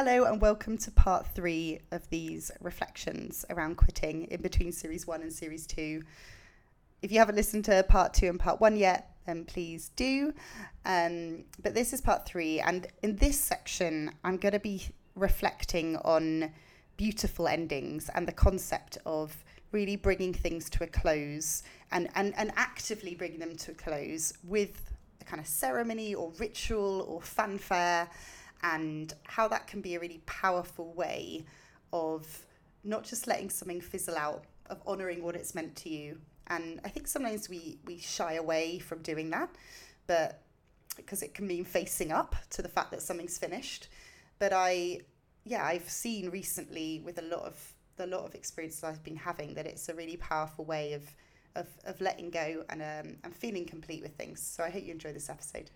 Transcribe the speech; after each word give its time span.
Hello, 0.00 0.26
and 0.26 0.40
welcome 0.40 0.78
to 0.78 0.92
part 0.92 1.26
three 1.26 1.80
of 1.90 2.08
these 2.08 2.52
reflections 2.60 3.44
around 3.50 3.78
quitting 3.78 4.26
in 4.26 4.40
between 4.40 4.70
series 4.70 5.08
one 5.08 5.22
and 5.22 5.32
series 5.32 5.66
two. 5.66 6.04
If 7.02 7.10
you 7.10 7.18
haven't 7.18 7.34
listened 7.34 7.64
to 7.64 7.82
part 7.82 8.14
two 8.14 8.28
and 8.28 8.38
part 8.38 8.60
one 8.60 8.76
yet, 8.76 9.16
then 9.26 9.44
please 9.44 9.90
do. 9.96 10.32
Um, 10.84 11.46
but 11.60 11.74
this 11.74 11.92
is 11.92 12.00
part 12.00 12.24
three, 12.26 12.60
and 12.60 12.86
in 13.02 13.16
this 13.16 13.40
section, 13.40 14.12
I'm 14.22 14.36
going 14.36 14.52
to 14.52 14.60
be 14.60 14.84
reflecting 15.16 15.96
on 15.96 16.52
beautiful 16.96 17.48
endings 17.48 18.08
and 18.14 18.28
the 18.28 18.30
concept 18.30 18.98
of 19.04 19.44
really 19.72 19.96
bringing 19.96 20.32
things 20.32 20.70
to 20.70 20.84
a 20.84 20.86
close 20.86 21.64
and, 21.90 22.08
and, 22.14 22.34
and 22.36 22.52
actively 22.54 23.16
bringing 23.16 23.40
them 23.40 23.56
to 23.56 23.72
a 23.72 23.74
close 23.74 24.32
with 24.44 24.92
a 25.20 25.24
kind 25.24 25.40
of 25.40 25.48
ceremony 25.48 26.14
or 26.14 26.30
ritual 26.38 27.04
or 27.08 27.20
fanfare 27.20 28.08
and 28.62 29.12
how 29.24 29.48
that 29.48 29.66
can 29.66 29.80
be 29.80 29.94
a 29.94 30.00
really 30.00 30.20
powerful 30.26 30.92
way 30.94 31.44
of 31.92 32.46
not 32.84 33.04
just 33.04 33.26
letting 33.26 33.50
something 33.50 33.80
fizzle 33.80 34.16
out, 34.16 34.44
of 34.66 34.80
honouring 34.86 35.22
what 35.22 35.34
it's 35.34 35.54
meant 35.54 35.76
to 35.76 35.88
you. 35.88 36.18
And 36.48 36.80
I 36.84 36.88
think 36.88 37.06
sometimes 37.06 37.48
we, 37.48 37.78
we 37.84 37.98
shy 37.98 38.34
away 38.34 38.78
from 38.78 39.02
doing 39.02 39.30
that, 39.30 39.50
but 40.06 40.42
because 40.96 41.22
it 41.22 41.34
can 41.34 41.46
mean 41.46 41.64
facing 41.64 42.10
up 42.10 42.34
to 42.50 42.62
the 42.62 42.68
fact 42.68 42.90
that 42.90 43.02
something's 43.02 43.38
finished. 43.38 43.88
But 44.38 44.52
I, 44.52 45.00
yeah, 45.44 45.64
I've 45.64 45.88
seen 45.88 46.30
recently 46.30 47.02
with 47.04 47.18
a 47.18 47.22
lot 47.22 47.42
of 47.42 47.74
the 47.98 48.06
lot 48.06 48.24
of 48.24 48.34
experiences 48.34 48.84
I've 48.84 49.02
been 49.02 49.16
having 49.16 49.54
that 49.54 49.66
it's 49.66 49.88
a 49.88 49.94
really 49.94 50.16
powerful 50.16 50.64
way 50.64 50.92
of 50.94 51.02
of, 51.56 51.66
of 51.84 52.00
letting 52.00 52.30
go 52.30 52.64
and 52.68 52.80
um, 52.80 53.16
and 53.24 53.34
feeling 53.34 53.66
complete 53.66 54.02
with 54.02 54.14
things. 54.16 54.40
So 54.40 54.62
I 54.62 54.70
hope 54.70 54.84
you 54.84 54.92
enjoy 54.92 55.12
this 55.12 55.28
episode. 55.28 55.70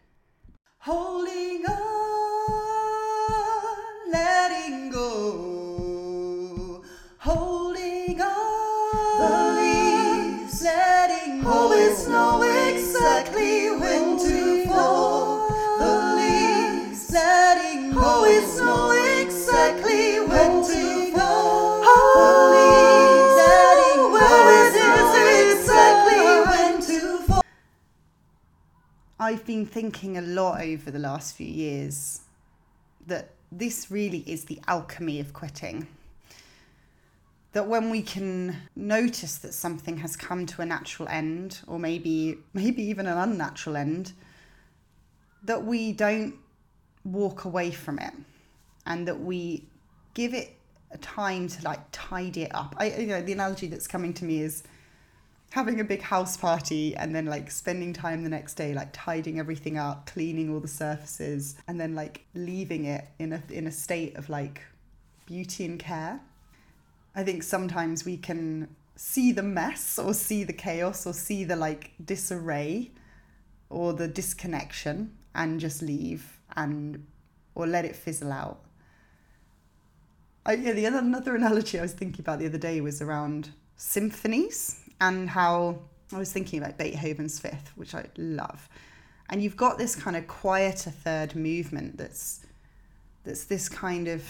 Holding 0.78 1.64
on, 1.66 2.11
letting 4.10 4.90
go, 4.90 6.82
holding 7.18 8.20
on, 8.20 9.56
leaves, 9.56 10.62
letting 10.62 11.42
go. 11.42 11.50
Always 11.50 12.08
know 12.08 12.42
exactly 12.42 13.70
when 13.70 14.18
to 14.18 14.66
fall. 14.66 15.48
The 15.78 15.92
letting 17.12 17.92
go. 17.92 18.00
Always 18.00 18.58
know 18.58 18.90
exactly 19.20 20.20
when 20.20 20.62
to 20.64 21.12
fall. 21.16 21.80
The 22.16 22.28
letting 22.54 24.02
go. 24.12 24.18
Always 24.32 24.74
knows 24.82 25.14
exactly 25.52 26.24
when 26.50 26.74
to 26.80 26.98
fall. 27.26 27.42
I've 29.18 29.44
been 29.46 29.66
thinking 29.66 30.16
a 30.18 30.22
lot 30.22 30.60
over 30.60 30.90
the 30.90 30.98
last 30.98 31.36
few 31.36 31.46
years 31.46 32.20
that 33.06 33.30
this 33.50 33.90
really 33.90 34.24
is 34.26 34.44
the 34.44 34.60
alchemy 34.66 35.20
of 35.20 35.32
quitting. 35.32 35.86
That 37.52 37.66
when 37.66 37.90
we 37.90 38.00
can 38.02 38.56
notice 38.74 39.36
that 39.38 39.52
something 39.52 39.98
has 39.98 40.16
come 40.16 40.46
to 40.46 40.62
a 40.62 40.66
natural 40.66 41.08
end, 41.08 41.60
or 41.66 41.78
maybe 41.78 42.38
maybe 42.54 42.82
even 42.84 43.06
an 43.06 43.18
unnatural 43.18 43.76
end, 43.76 44.12
that 45.44 45.64
we 45.64 45.92
don't 45.92 46.34
walk 47.04 47.44
away 47.44 47.70
from 47.70 47.98
it, 47.98 48.14
and 48.86 49.06
that 49.06 49.20
we 49.20 49.66
give 50.14 50.32
it 50.32 50.56
a 50.92 50.98
time 50.98 51.48
to 51.48 51.62
like 51.62 51.80
tidy 51.92 52.42
it 52.44 52.54
up. 52.54 52.74
I 52.78 52.94
you 52.94 53.06
know 53.06 53.20
the 53.20 53.32
analogy 53.32 53.66
that's 53.66 53.86
coming 53.86 54.14
to 54.14 54.24
me 54.24 54.40
is 54.40 54.62
having 55.52 55.80
a 55.80 55.84
big 55.84 56.00
house 56.00 56.34
party 56.38 56.96
and 56.96 57.14
then 57.14 57.26
like 57.26 57.50
spending 57.50 57.92
time 57.92 58.22
the 58.22 58.28
next 58.28 58.54
day 58.54 58.72
like 58.72 58.88
tidying 58.92 59.38
everything 59.38 59.76
up 59.76 60.06
cleaning 60.06 60.50
all 60.50 60.60
the 60.60 60.66
surfaces 60.66 61.56
and 61.68 61.78
then 61.78 61.94
like 61.94 62.24
leaving 62.34 62.86
it 62.86 63.04
in 63.18 63.34
a 63.34 63.42
in 63.50 63.66
a 63.66 63.70
state 63.70 64.16
of 64.16 64.28
like 64.30 64.62
beauty 65.26 65.64
and 65.64 65.78
care. 65.78 66.20
I 67.14 67.22
think 67.22 67.42
sometimes 67.42 68.04
we 68.04 68.16
can 68.16 68.74
see 68.96 69.30
the 69.30 69.42
mess 69.42 69.98
or 69.98 70.14
see 70.14 70.42
the 70.42 70.54
chaos 70.54 71.06
or 71.06 71.12
see 71.12 71.44
the 71.44 71.56
like 71.56 71.92
disarray 72.02 72.90
or 73.68 73.92
the 73.92 74.08
disconnection 74.08 75.14
and 75.34 75.60
just 75.60 75.82
leave 75.82 76.38
and 76.56 77.06
or 77.54 77.66
let 77.66 77.84
it 77.84 77.94
fizzle 77.94 78.32
out. 78.32 78.60
I, 80.46 80.54
yeah, 80.54 80.72
the 80.72 80.86
other 80.86 80.98
another 80.98 81.36
analogy 81.36 81.78
I 81.78 81.82
was 81.82 81.92
thinking 81.92 82.20
about 82.20 82.38
the 82.38 82.46
other 82.46 82.58
day 82.58 82.80
was 82.80 83.02
around 83.02 83.50
symphonies 83.76 84.81
and 85.02 85.28
how 85.28 85.78
I 86.12 86.18
was 86.18 86.32
thinking 86.32 86.62
about 86.62 86.78
Beethoven's 86.78 87.38
Fifth, 87.40 87.72
which 87.74 87.94
I 87.94 88.06
love. 88.16 88.68
And 89.28 89.42
you've 89.42 89.56
got 89.56 89.76
this 89.76 89.96
kind 89.96 90.16
of 90.16 90.28
quieter 90.28 90.90
third 90.90 91.34
movement 91.34 91.98
that's 91.98 92.40
that's 93.24 93.44
this 93.44 93.68
kind 93.68 94.08
of 94.08 94.24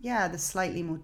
yeah, 0.00 0.28
the 0.28 0.38
slightly 0.38 0.82
more 0.82 1.00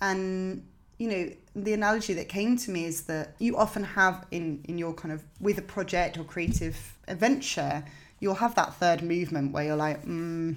and 0.00 0.66
you 0.98 1.08
know 1.08 1.30
the 1.54 1.72
analogy 1.72 2.14
that 2.14 2.28
came 2.28 2.56
to 2.56 2.70
me 2.70 2.84
is 2.84 3.02
that 3.02 3.34
you 3.38 3.56
often 3.56 3.84
have 3.84 4.26
in 4.30 4.62
in 4.64 4.78
your 4.78 4.92
kind 4.92 5.12
of 5.12 5.22
with 5.40 5.58
a 5.58 5.62
project 5.62 6.18
or 6.18 6.24
creative 6.24 6.98
adventure 7.08 7.84
you'll 8.18 8.34
have 8.34 8.54
that 8.54 8.74
third 8.74 9.02
movement 9.02 9.52
where 9.52 9.64
you're 9.64 9.76
like 9.76 10.04
mm, 10.04 10.56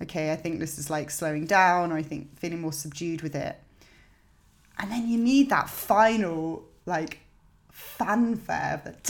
okay 0.00 0.32
i 0.32 0.36
think 0.36 0.58
this 0.58 0.78
is 0.78 0.88
like 0.88 1.10
slowing 1.10 1.44
down 1.46 1.92
or 1.92 1.96
i 1.96 2.02
think 2.02 2.38
feeling 2.38 2.60
more 2.60 2.72
subdued 2.72 3.20
with 3.22 3.34
it 3.34 3.58
and 4.78 4.90
then 4.90 5.08
you 5.08 5.18
need 5.18 5.50
that 5.50 5.68
final 5.68 6.64
like 6.86 7.18
fanfare 7.70 8.82
of 8.84 8.84
the 8.84 9.00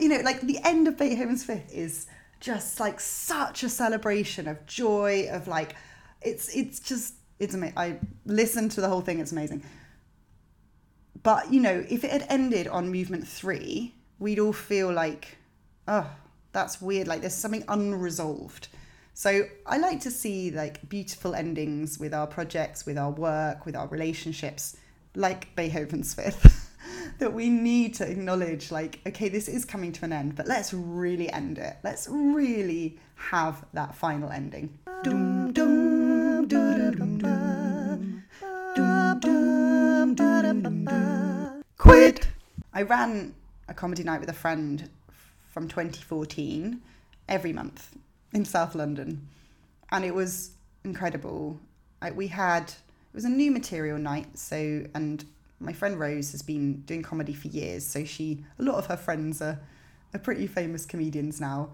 you 0.00 0.08
know 0.08 0.20
like 0.20 0.40
the 0.42 0.58
end 0.64 0.88
of 0.88 0.96
beethoven's 0.96 1.44
fifth 1.44 1.72
is 1.72 2.06
just 2.40 2.80
like 2.80 2.98
such 2.98 3.62
a 3.62 3.68
celebration 3.68 4.48
of 4.48 4.64
joy 4.66 5.28
of 5.30 5.46
like 5.46 5.76
it's 6.22 6.54
it's 6.54 6.80
just 6.80 7.14
it's 7.38 7.54
amazing 7.54 7.76
i 7.76 7.98
listened 8.24 8.70
to 8.70 8.80
the 8.80 8.88
whole 8.88 9.00
thing 9.00 9.20
it's 9.20 9.32
amazing 9.32 9.62
but 11.22 11.52
you 11.52 11.60
know 11.60 11.84
if 11.88 12.02
it 12.02 12.10
had 12.10 12.26
ended 12.28 12.66
on 12.66 12.90
movement 12.90 13.26
three 13.26 13.94
we'd 14.18 14.38
all 14.38 14.52
feel 14.52 14.92
like 14.92 15.36
oh 15.86 16.08
that's 16.52 16.80
weird 16.80 17.06
like 17.06 17.20
there's 17.20 17.34
something 17.34 17.64
unresolved 17.68 18.68
so 19.14 19.44
I 19.66 19.78
like 19.78 20.00
to 20.00 20.10
see 20.10 20.50
like 20.50 20.88
beautiful 20.88 21.34
endings 21.34 21.98
with 21.98 22.14
our 22.14 22.26
projects, 22.26 22.86
with 22.86 22.96
our 22.96 23.10
work, 23.10 23.66
with 23.66 23.76
our 23.76 23.86
relationships, 23.88 24.76
like 25.14 25.54
Beethoven's 25.54 26.14
Fifth. 26.14 26.70
that 27.18 27.32
we 27.32 27.48
need 27.48 27.94
to 27.94 28.10
acknowledge 28.10 28.72
like 28.72 28.98
okay 29.06 29.28
this 29.28 29.46
is 29.46 29.64
coming 29.64 29.92
to 29.92 30.04
an 30.04 30.12
end 30.12 30.34
but 30.34 30.46
let's 30.46 30.72
really 30.72 31.30
end 31.32 31.58
it. 31.58 31.76
Let's 31.82 32.08
really 32.08 32.98
have 33.14 33.64
that 33.74 33.94
final 33.94 34.30
ending. 34.30 34.78
Quit 41.78 42.28
i 42.74 42.82
ran 42.82 43.34
a 43.68 43.74
comedy 43.74 44.02
night 44.02 44.20
with 44.20 44.28
a 44.28 44.34
friend 44.34 44.88
from 45.50 45.68
2014 45.68 46.80
every 47.28 47.52
month 47.52 47.96
in 48.32 48.44
South 48.44 48.74
London, 48.74 49.28
and 49.90 50.04
it 50.04 50.14
was 50.14 50.52
incredible. 50.84 51.60
Like 52.00 52.16
we 52.16 52.28
had, 52.28 52.64
it 52.64 53.14
was 53.14 53.24
a 53.24 53.28
new 53.28 53.50
material 53.50 53.98
night, 53.98 54.38
so 54.38 54.84
and 54.94 55.24
my 55.60 55.72
friend 55.72 55.98
Rose 55.98 56.32
has 56.32 56.42
been 56.42 56.80
doing 56.82 57.02
comedy 57.02 57.34
for 57.34 57.48
years, 57.48 57.86
so 57.86 58.04
she 58.04 58.44
a 58.58 58.62
lot 58.62 58.76
of 58.76 58.86
her 58.86 58.96
friends 58.96 59.40
are 59.40 59.60
are 60.14 60.18
pretty 60.18 60.46
famous 60.46 60.84
comedians 60.84 61.40
now, 61.40 61.70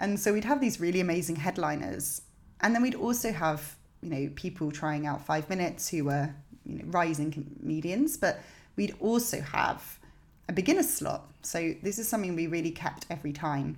and 0.00 0.18
so 0.18 0.32
we'd 0.32 0.44
have 0.44 0.60
these 0.60 0.80
really 0.80 1.00
amazing 1.00 1.36
headliners, 1.36 2.22
and 2.60 2.74
then 2.74 2.82
we'd 2.82 2.94
also 2.94 3.32
have 3.32 3.76
you 4.02 4.10
know 4.10 4.30
people 4.34 4.70
trying 4.70 5.06
out 5.06 5.24
five 5.24 5.48
minutes 5.48 5.88
who 5.88 6.04
were 6.04 6.34
you 6.64 6.78
know 6.78 6.84
rising 6.86 7.30
comedians, 7.30 8.16
but 8.16 8.40
we'd 8.76 8.94
also 9.00 9.40
have 9.40 9.98
a 10.48 10.52
beginner 10.52 10.82
slot. 10.82 11.26
So 11.42 11.74
this 11.82 11.98
is 11.98 12.08
something 12.08 12.34
we 12.34 12.46
really 12.46 12.70
kept 12.70 13.06
every 13.08 13.32
time 13.32 13.76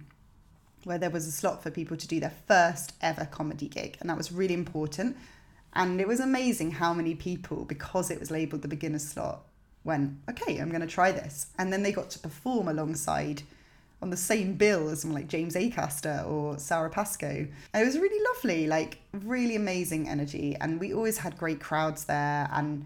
where 0.84 0.98
there 0.98 1.10
was 1.10 1.26
a 1.26 1.32
slot 1.32 1.62
for 1.62 1.70
people 1.70 1.96
to 1.96 2.08
do 2.08 2.20
their 2.20 2.34
first 2.46 2.94
ever 3.00 3.24
comedy 3.26 3.68
gig. 3.68 3.96
And 4.00 4.10
that 4.10 4.16
was 4.16 4.32
really 4.32 4.54
important. 4.54 5.16
And 5.74 6.00
it 6.00 6.08
was 6.08 6.20
amazing 6.20 6.72
how 6.72 6.92
many 6.92 7.14
people, 7.14 7.64
because 7.64 8.10
it 8.10 8.20
was 8.20 8.30
labeled 8.30 8.62
the 8.62 8.68
beginner 8.68 8.98
slot, 8.98 9.42
went, 9.84 10.18
okay, 10.28 10.58
I'm 10.58 10.68
going 10.68 10.82
to 10.82 10.86
try 10.86 11.12
this. 11.12 11.46
And 11.58 11.72
then 11.72 11.82
they 11.82 11.92
got 11.92 12.10
to 12.10 12.18
perform 12.18 12.68
alongside 12.68 13.42
on 14.02 14.10
the 14.10 14.16
same 14.16 14.54
bill 14.54 14.88
as 14.90 15.00
someone 15.00 15.20
like 15.20 15.28
James 15.28 15.54
Acaster 15.54 16.28
or 16.28 16.58
Sara 16.58 16.90
Pascoe. 16.90 17.46
And 17.72 17.82
it 17.82 17.86
was 17.86 17.98
really 17.98 18.22
lovely, 18.34 18.66
like 18.66 18.98
really 19.12 19.56
amazing 19.56 20.08
energy. 20.08 20.56
And 20.60 20.80
we 20.80 20.92
always 20.92 21.18
had 21.18 21.38
great 21.38 21.60
crowds 21.60 22.04
there 22.04 22.48
and 22.52 22.84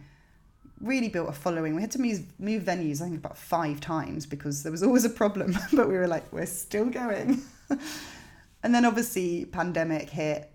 really 0.80 1.08
built 1.08 1.28
a 1.28 1.32
following. 1.32 1.74
We 1.74 1.80
had 1.80 1.90
to 1.92 2.00
move 2.00 2.22
move 2.38 2.64
venues, 2.64 3.00
I 3.00 3.04
think 3.04 3.16
about 3.16 3.38
five 3.38 3.80
times 3.80 4.26
because 4.26 4.62
there 4.62 4.72
was 4.72 4.82
always 4.82 5.04
a 5.06 5.10
problem. 5.10 5.56
but 5.72 5.88
we 5.88 5.94
were 5.94 6.06
like, 6.06 6.30
we're 6.32 6.46
still 6.46 6.86
going. 6.86 7.42
and 8.62 8.74
then 8.74 8.84
obviously 8.84 9.44
pandemic 9.46 10.10
hit. 10.10 10.50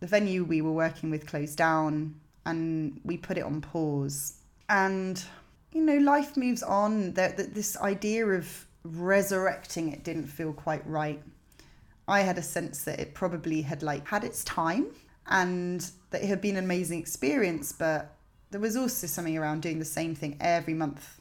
The 0.00 0.06
venue 0.06 0.44
we 0.44 0.60
were 0.60 0.72
working 0.72 1.10
with 1.10 1.26
closed 1.26 1.56
down 1.56 2.14
and 2.44 3.00
we 3.04 3.16
put 3.16 3.38
it 3.38 3.44
on 3.44 3.60
pause. 3.60 4.38
And 4.68 5.22
you 5.72 5.82
know, 5.82 5.96
life 5.96 6.36
moves 6.36 6.62
on. 6.62 7.12
That 7.14 7.54
this 7.54 7.76
idea 7.78 8.26
of 8.26 8.66
resurrecting 8.84 9.92
it 9.92 10.04
didn't 10.04 10.26
feel 10.26 10.52
quite 10.52 10.86
right. 10.86 11.22
I 12.08 12.20
had 12.20 12.38
a 12.38 12.42
sense 12.42 12.84
that 12.84 13.00
it 13.00 13.14
probably 13.14 13.62
had 13.62 13.82
like 13.82 14.06
had 14.08 14.22
its 14.24 14.44
time 14.44 14.86
and 15.28 15.90
that 16.10 16.22
it 16.22 16.28
had 16.28 16.40
been 16.40 16.56
an 16.56 16.64
amazing 16.64 17.00
experience, 17.00 17.72
but 17.72 18.14
there 18.50 18.60
was 18.60 18.76
also 18.76 19.06
something 19.06 19.36
around 19.36 19.62
doing 19.62 19.78
the 19.78 19.84
same 19.84 20.14
thing 20.14 20.36
every 20.40 20.74
month. 20.74 21.20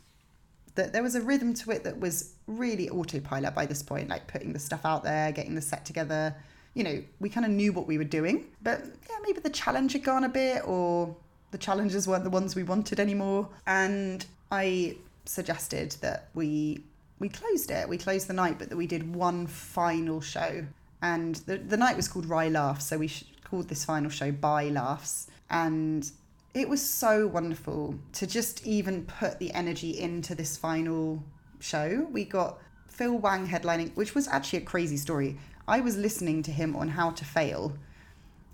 That 0.76 0.94
there 0.94 1.04
was 1.04 1.16
a 1.16 1.22
rhythm 1.22 1.54
to 1.56 1.72
it 1.72 1.84
that 1.84 2.00
was 2.00 2.34
really 2.48 2.90
autopilot 2.90 3.56
by 3.56 3.66
this 3.66 3.82
point, 3.82 4.10
like 4.10 4.28
putting 4.28 4.54
the 4.54 4.60
stuff 4.60 4.86
out 4.86 5.04
there, 5.04 5.32
getting 5.32 5.56
the 5.56 5.62
set 5.62 5.86
together. 5.86 6.36
You 6.74 6.84
know, 6.84 7.04
we 7.20 7.30
kind 7.30 7.46
of 7.46 7.52
knew 7.52 7.72
what 7.72 7.88
we 7.88 7.98
were 7.98 8.04
doing, 8.04 8.46
but 8.62 8.82
yeah, 9.10 9.16
maybe 9.24 9.40
the 9.40 9.50
challenge 9.50 9.94
had 9.94 10.04
gone 10.04 10.26
a 10.26 10.30
bit, 10.30 10.68
or 10.68 11.16
the 11.52 11.58
challenges 11.58 12.08
weren't 12.08 12.26
the 12.26 12.30
ones 12.30 12.56
we 12.56 12.64
wanted 12.64 13.00
anymore. 13.00 13.48
And 13.66 14.26
I 14.52 14.98
suggested 15.24 15.96
that 16.02 16.30
we 16.34 16.84
we 17.20 17.30
closed 17.30 17.72
it. 17.72 17.88
We 17.88 17.98
closed 17.98 18.28
the 18.28 18.34
night, 18.34 18.60
but 18.60 18.70
that 18.70 18.76
we 18.76 18.88
did 18.88 19.16
one 19.16 19.48
final 19.48 20.20
show. 20.20 20.66
And 21.02 21.36
the, 21.36 21.58
the 21.58 21.78
night 21.78 21.96
was 21.96 22.08
called 22.08 22.26
Rye 22.26 22.50
Laughs, 22.50 22.88
so 22.88 22.98
we 22.98 23.12
called 23.44 23.70
this 23.70 23.86
final 23.86 24.10
show 24.10 24.32
Bye 24.32 24.70
Laughs. 24.70 25.28
And 25.50 26.10
it 26.56 26.70
was 26.70 26.82
so 26.82 27.28
wonderful 27.28 27.96
to 28.14 28.26
just 28.26 28.66
even 28.66 29.06
put 29.06 29.40
the 29.40 29.52
energy 29.54 30.00
into 30.00 30.34
this 30.34 30.56
final 30.56 31.22
show. 31.60 32.08
We 32.12 32.24
got 32.24 32.60
Phil 32.88 33.18
Wang 33.18 33.46
headlining, 33.46 33.94
which 33.98 34.16
was 34.16 34.30
actually 34.30 34.60
a 34.60 34.66
crazy 34.66 34.96
story. 34.96 35.38
I 35.68 35.82
was 35.82 35.98
listening 35.98 36.44
to 36.44 36.52
him 36.52 36.74
on 36.78 36.88
How 36.88 37.12
to 37.12 37.26
Fail, 37.26 37.74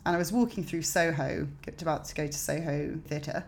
and 0.03 0.15
I 0.15 0.18
was 0.18 0.31
walking 0.31 0.63
through 0.63 0.81
Soho, 0.81 1.48
about 1.80 2.06
to 2.06 2.15
go 2.15 2.25
to 2.25 2.33
Soho 2.33 3.00
Theatre, 3.06 3.45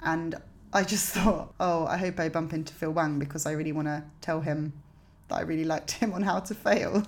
and 0.00 0.34
I 0.72 0.82
just 0.82 1.10
thought, 1.14 1.54
oh, 1.60 1.86
I 1.86 1.96
hope 1.96 2.18
I 2.18 2.28
bump 2.28 2.52
into 2.52 2.74
Phil 2.74 2.90
Wang 2.90 3.20
because 3.20 3.46
I 3.46 3.52
really 3.52 3.72
want 3.72 3.86
to 3.86 4.02
tell 4.20 4.40
him 4.40 4.72
that 5.28 5.36
I 5.36 5.42
really 5.42 5.64
liked 5.64 5.92
him 5.92 6.12
on 6.12 6.22
How 6.22 6.40
to 6.40 6.54
Fail. 6.56 7.06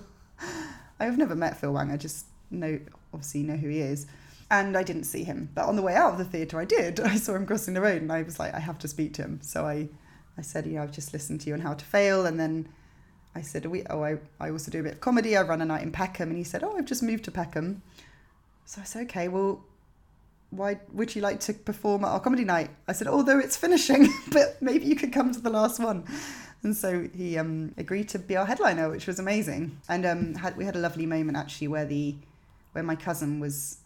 I've 1.00 1.18
never 1.18 1.34
met 1.34 1.58
Phil 1.58 1.72
Wang, 1.72 1.90
I 1.90 1.96
just 1.96 2.26
know, 2.52 2.78
obviously, 3.12 3.42
know 3.42 3.56
who 3.56 3.68
he 3.68 3.80
is. 3.80 4.06
And 4.50 4.76
I 4.76 4.82
didn't 4.82 5.04
see 5.04 5.24
him. 5.24 5.50
But 5.54 5.66
on 5.66 5.76
the 5.76 5.82
way 5.82 5.94
out 5.94 6.12
of 6.12 6.18
the 6.18 6.24
theatre, 6.24 6.60
I 6.60 6.64
did. 6.64 7.00
I 7.00 7.16
saw 7.16 7.34
him 7.34 7.46
crossing 7.46 7.74
the 7.74 7.80
road 7.80 8.02
and 8.02 8.12
I 8.12 8.22
was 8.22 8.38
like, 8.38 8.54
I 8.54 8.60
have 8.60 8.78
to 8.80 8.88
speak 8.88 9.14
to 9.14 9.22
him. 9.22 9.40
So 9.42 9.64
I, 9.66 9.88
I 10.38 10.42
said, 10.42 10.66
you 10.66 10.74
know, 10.74 10.82
I've 10.82 10.92
just 10.92 11.12
listened 11.12 11.40
to 11.42 11.48
you 11.48 11.54
on 11.54 11.60
How 11.60 11.74
to 11.74 11.84
Fail. 11.84 12.26
And 12.26 12.38
then 12.38 12.68
I 13.34 13.40
said, 13.40 13.66
we, 13.66 13.82
oh, 13.90 14.02
I, 14.02 14.18
I 14.40 14.50
also 14.50 14.70
do 14.70 14.80
a 14.80 14.82
bit 14.82 14.94
of 14.94 15.00
comedy. 15.00 15.36
I 15.36 15.42
run 15.42 15.60
a 15.60 15.64
night 15.64 15.82
in 15.82 15.92
Peckham. 15.92 16.28
And 16.28 16.38
he 16.38 16.44
said, 16.44 16.62
oh, 16.62 16.76
I've 16.76 16.84
just 16.84 17.02
moved 17.02 17.24
to 17.24 17.30
Peckham. 17.30 17.82
So 18.64 18.80
I 18.80 18.84
said, 18.84 19.02
okay, 19.04 19.28
well, 19.28 19.64
why 20.50 20.78
would 20.92 21.14
you 21.14 21.22
like 21.22 21.40
to 21.40 21.52
perform 21.52 22.04
at 22.04 22.08
our 22.08 22.20
comedy 22.20 22.44
night? 22.44 22.70
I 22.86 22.92
said, 22.92 23.08
although 23.08 23.38
it's 23.38 23.56
finishing, 23.56 24.08
but 24.32 24.60
maybe 24.60 24.86
you 24.86 24.96
could 24.96 25.12
come 25.12 25.32
to 25.32 25.40
the 25.40 25.50
last 25.50 25.80
one. 25.80 26.04
And 26.62 26.74
so 26.74 27.08
he 27.14 27.36
um, 27.36 27.74
agreed 27.76 28.08
to 28.10 28.18
be 28.18 28.36
our 28.36 28.46
headliner, 28.46 28.88
which 28.88 29.06
was 29.06 29.18
amazing. 29.18 29.78
And 29.88 30.06
um, 30.06 30.34
had, 30.34 30.56
we 30.56 30.64
had 30.64 30.76
a 30.76 30.78
lovely 30.78 31.06
moment 31.06 31.36
actually 31.36 31.68
where 31.68 31.84
the 31.84 32.16
where 32.72 32.82
my 32.84 32.96
cousin 32.96 33.38
was. 33.38 33.78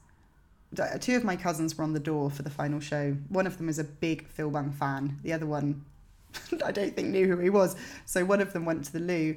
Two 1.00 1.16
of 1.16 1.24
my 1.24 1.36
cousins 1.36 1.76
were 1.76 1.84
on 1.84 1.92
the 1.94 2.00
door 2.00 2.30
for 2.30 2.42
the 2.42 2.50
final 2.50 2.80
show. 2.80 3.16
One 3.28 3.46
of 3.46 3.56
them 3.58 3.68
is 3.68 3.78
a 3.78 3.84
big 3.84 4.26
Phil 4.28 4.48
Wang 4.48 4.70
fan. 4.70 5.18
The 5.22 5.32
other 5.32 5.46
one, 5.46 5.84
I 6.64 6.72
don't 6.72 6.94
think 6.94 7.08
knew 7.08 7.26
who 7.26 7.38
he 7.38 7.50
was. 7.50 7.74
So 8.04 8.24
one 8.24 8.40
of 8.40 8.52
them 8.52 8.64
went 8.64 8.84
to 8.84 8.92
the 8.92 9.00
loo, 9.00 9.36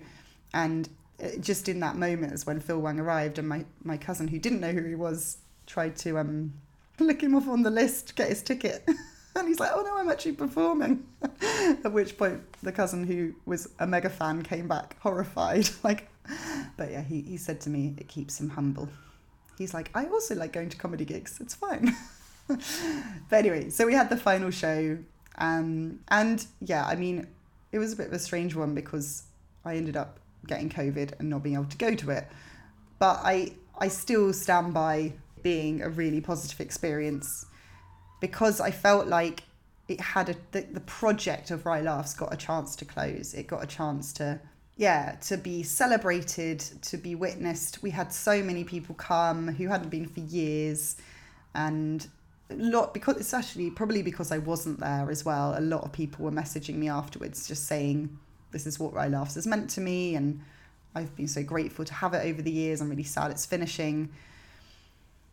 and 0.54 0.90
uh, 1.24 1.30
just 1.40 1.70
in 1.70 1.80
that 1.80 1.96
moment 1.96 2.34
is 2.34 2.46
when 2.46 2.60
Phil 2.60 2.80
Wang 2.80 3.00
arrived, 3.00 3.40
and 3.40 3.48
my, 3.48 3.66
my 3.84 3.98
cousin 3.98 4.28
who 4.28 4.40
didn't 4.40 4.60
know 4.60 4.72
who 4.72 4.84
he 4.84 4.96
was 4.96 5.38
tried 5.68 5.96
to 5.96 6.18
um 6.18 6.54
look 7.00 7.22
him 7.22 7.36
off 7.36 7.48
on 7.48 7.64
the 7.64 7.70
list, 7.70 8.16
get 8.16 8.30
his 8.30 8.42
ticket. 8.44 8.84
and 9.36 9.48
he's 9.48 9.60
like, 9.60 9.72
oh 9.74 9.82
no, 9.82 9.98
I'm 9.98 10.10
actually 10.10 10.34
performing. 10.34 11.06
At 11.84 11.92
which 11.94 12.18
point, 12.18 12.42
the 12.62 12.72
cousin 12.72 13.06
who 13.06 13.34
was 13.46 13.70
a 13.80 13.88
mega 13.88 14.10
fan 14.10 14.44
came 14.44 14.68
back 14.68 14.98
horrified. 15.00 15.70
like, 15.84 16.10
but 16.78 16.92
yeah, 16.92 17.02
he, 17.02 17.22
he 17.22 17.38
said 17.38 17.62
to 17.62 17.70
me, 17.70 17.96
it 17.98 18.08
keeps 18.08 18.40
him 18.40 18.50
humble. 18.50 18.90
He's 19.58 19.74
like, 19.74 19.92
I 19.94 20.06
also 20.06 20.36
like 20.36 20.54
going 20.54 20.70
to 20.70 20.78
comedy 20.78 21.06
gigs. 21.06 21.40
It's 21.40 21.56
fine. 21.56 21.96
but 22.48 22.60
anyway, 23.32 23.70
so 23.70 23.86
we 23.86 23.94
had 23.94 24.10
the 24.10 24.18
final 24.18 24.52
show. 24.52 24.98
Um, 25.38 26.00
and 26.10 26.46
yeah, 26.60 26.86
I 26.86 26.96
mean, 26.96 27.28
it 27.72 27.80
was 27.80 27.94
a 27.94 27.96
bit 27.96 28.08
of 28.08 28.14
a 28.14 28.20
strange 28.20 28.56
one 28.56 28.74
because 28.74 29.24
I 29.64 29.76
ended 29.76 29.96
up 29.96 30.20
getting 30.48 30.70
COVID 30.70 31.20
and 31.20 31.30
not 31.30 31.44
being 31.44 31.56
able 31.56 31.66
to 31.66 31.78
go 31.78 31.96
to 31.96 32.12
it. 32.12 32.28
But 33.00 33.20
I, 33.24 33.54
I 33.78 33.88
still 33.88 34.34
stand 34.34 34.74
by 34.74 35.14
being 35.42 35.82
a 35.82 35.90
really 35.90 36.22
positive 36.22 36.60
experience 36.60 37.46
because 38.20 38.60
I 38.60 38.72
felt 38.72 39.08
like 39.08 39.44
it 39.88 40.00
had 40.00 40.30
a 40.30 40.36
the, 40.52 40.62
the 40.62 40.80
project 40.82 41.52
of 41.52 41.66
Rye 41.66 41.82
Laughs 41.82 42.14
got 42.14 42.34
a 42.34 42.38
chance 42.38 42.76
to 42.78 42.86
close. 42.86 43.34
It 43.34 43.48
got 43.48 43.64
a 43.64 43.68
chance 43.68 44.14
to 44.14 44.40
yeah, 44.82 45.12
to 45.28 45.38
be 45.38 45.62
celebrated, 45.62 46.60
to 46.82 46.98
be 46.98 47.14
witnessed. 47.14 47.84
We 47.84 47.92
had 47.92 48.12
so 48.12 48.42
many 48.42 48.64
people 48.64 48.96
come 48.96 49.48
who 49.50 49.68
hadn't 49.68 49.90
been 49.90 50.08
for 50.08 50.22
years 50.22 50.96
and 51.54 52.08
a 52.50 52.56
lot 52.56 52.92
because 52.92 53.18
it's 53.18 53.32
actually 53.32 53.70
probably 53.70 54.02
because 54.02 54.32
I 54.32 54.40
wasn't 54.40 54.80
there 54.80 55.12
as 55.12 55.24
well. 55.24 55.54
A 55.56 55.62
lot 55.62 55.84
of 55.84 55.92
people 55.92 56.26
were 56.26 56.32
messaging 56.32 56.78
me 56.78 56.90
afterwards 56.90 57.48
just 57.48 57.68
saying 57.68 58.18
this 58.50 58.66
is 58.66 58.80
what 58.80 58.92
Rye 58.92 59.08
Laughs 59.08 59.36
has 59.36 59.46
meant 59.46 59.70
to 59.70 59.82
me 59.82 60.16
and 60.16 60.42
I've 60.96 61.16
been 61.16 61.28
so 61.28 61.44
grateful 61.44 61.86
to 61.86 61.94
have 61.94 62.16
it 62.16 62.26
over 62.26 62.42
the 62.42 62.52
years. 62.52 62.82
I'm 62.82 62.90
really 62.90 63.04
sad 63.04 63.30
it's 63.30 63.46
finishing 63.46 64.10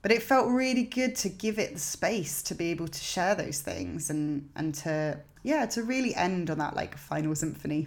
but 0.02 0.12
it 0.12 0.22
felt 0.22 0.48
really 0.48 0.84
good 0.84 1.16
to 1.16 1.30
give 1.30 1.58
it 1.58 1.72
the 1.72 1.80
space 1.80 2.42
to 2.42 2.54
be 2.54 2.70
able 2.70 2.86
to 2.86 3.00
share 3.00 3.34
those 3.34 3.62
things 3.62 4.10
and 4.10 4.50
and 4.56 4.74
to 4.74 5.18
yeah 5.42 5.64
to 5.64 5.82
really 5.82 6.14
end 6.14 6.50
on 6.50 6.58
that 6.58 6.76
like 6.76 6.98
final 6.98 7.34
symphony 7.34 7.86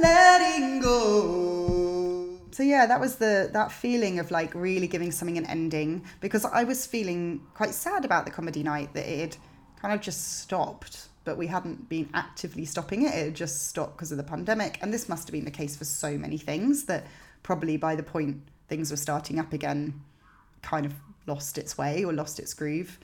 letting 0.00 0.80
go. 0.80 2.38
So 2.52 2.62
yeah 2.62 2.86
that 2.86 3.00
was 3.00 3.16
the 3.16 3.50
that 3.52 3.70
feeling 3.70 4.18
of 4.18 4.30
like 4.30 4.54
really 4.54 4.86
giving 4.86 5.12
something 5.12 5.36
an 5.36 5.44
ending 5.44 6.02
because 6.20 6.46
i 6.46 6.64
was 6.64 6.86
feeling 6.86 7.42
quite 7.52 7.74
sad 7.74 8.06
about 8.06 8.24
the 8.24 8.30
comedy 8.30 8.62
night 8.62 8.94
that 8.94 9.06
it 9.06 9.20
had 9.20 9.36
kind 9.82 9.92
of 9.92 10.00
just 10.00 10.40
stopped 10.40 11.08
but 11.26 11.36
we 11.36 11.48
hadn't 11.48 11.88
been 11.88 12.08
actively 12.14 12.64
stopping 12.64 13.02
it. 13.02 13.08
It 13.08 13.24
had 13.24 13.34
just 13.34 13.66
stopped 13.66 13.96
because 13.96 14.12
of 14.12 14.16
the 14.16 14.22
pandemic 14.22 14.78
and 14.80 14.94
this 14.94 15.08
must 15.08 15.26
have 15.26 15.32
been 15.32 15.44
the 15.44 15.50
case 15.50 15.76
for 15.76 15.84
so 15.84 16.16
many 16.16 16.38
things 16.38 16.84
that 16.84 17.04
probably 17.42 17.76
by 17.76 17.96
the 17.96 18.02
point 18.02 18.40
things 18.68 18.90
were 18.90 18.96
starting 18.96 19.38
up 19.38 19.52
again 19.52 20.00
kind 20.62 20.86
of 20.86 20.94
lost 21.26 21.58
its 21.58 21.76
way 21.76 22.04
or 22.04 22.12
lost 22.12 22.38
its 22.38 22.54
groove. 22.54 22.98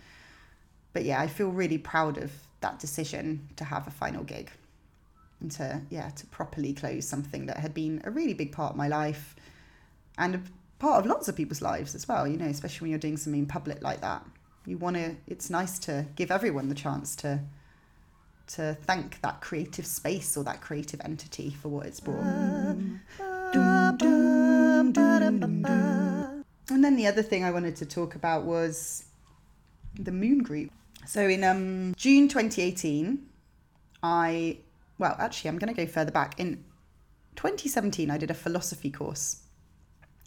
But 0.92 1.04
yeah, 1.04 1.20
I 1.20 1.26
feel 1.26 1.48
really 1.48 1.78
proud 1.78 2.16
of 2.16 2.32
that 2.60 2.78
decision 2.78 3.48
to 3.56 3.64
have 3.64 3.88
a 3.88 3.90
final 3.90 4.22
gig 4.22 4.50
and 5.42 5.50
to 5.50 5.80
yeah 5.90 6.08
to 6.10 6.26
properly 6.26 6.72
close 6.72 7.06
something 7.06 7.46
that 7.46 7.58
had 7.58 7.74
been 7.74 8.00
a 8.04 8.10
really 8.10 8.34
big 8.34 8.52
part 8.52 8.70
of 8.70 8.76
my 8.76 8.88
life 8.88 9.36
and 10.18 10.34
a 10.36 10.42
part 10.78 11.00
of 11.00 11.06
lots 11.06 11.28
of 11.28 11.36
people's 11.36 11.60
lives 11.60 11.94
as 11.94 12.08
well 12.08 12.26
you 12.26 12.36
know 12.36 12.46
especially 12.46 12.86
when 12.86 12.90
you're 12.90 12.98
doing 12.98 13.16
something 13.16 13.46
public 13.46 13.82
like 13.82 14.00
that 14.00 14.24
you 14.66 14.78
want 14.78 14.96
to 14.96 15.14
it's 15.26 15.50
nice 15.50 15.78
to 15.78 16.06
give 16.16 16.30
everyone 16.30 16.68
the 16.68 16.74
chance 16.74 17.14
to 17.16 17.40
to 18.46 18.76
thank 18.82 19.20
that 19.22 19.40
creative 19.40 19.86
space 19.86 20.36
or 20.36 20.44
that 20.44 20.60
creative 20.60 21.00
entity 21.04 21.50
for 21.50 21.68
what 21.68 21.86
it's 21.86 22.00
brought. 22.00 22.22
And 26.68 26.84
then 26.84 26.96
the 26.96 27.06
other 27.06 27.22
thing 27.22 27.44
I 27.44 27.50
wanted 27.50 27.76
to 27.76 27.86
talk 27.86 28.14
about 28.14 28.44
was 28.44 29.04
the 29.98 30.12
Moon 30.12 30.42
Group. 30.42 30.70
So 31.06 31.26
in 31.28 31.44
um, 31.44 31.94
June 31.96 32.28
2018, 32.28 33.26
I, 34.02 34.58
well, 34.98 35.16
actually, 35.18 35.50
I'm 35.50 35.58
going 35.58 35.74
to 35.74 35.86
go 35.86 35.90
further 35.90 36.10
back. 36.10 36.38
In 36.38 36.64
2017, 37.36 38.10
I 38.10 38.18
did 38.18 38.30
a 38.30 38.34
philosophy 38.34 38.90
course 38.90 39.42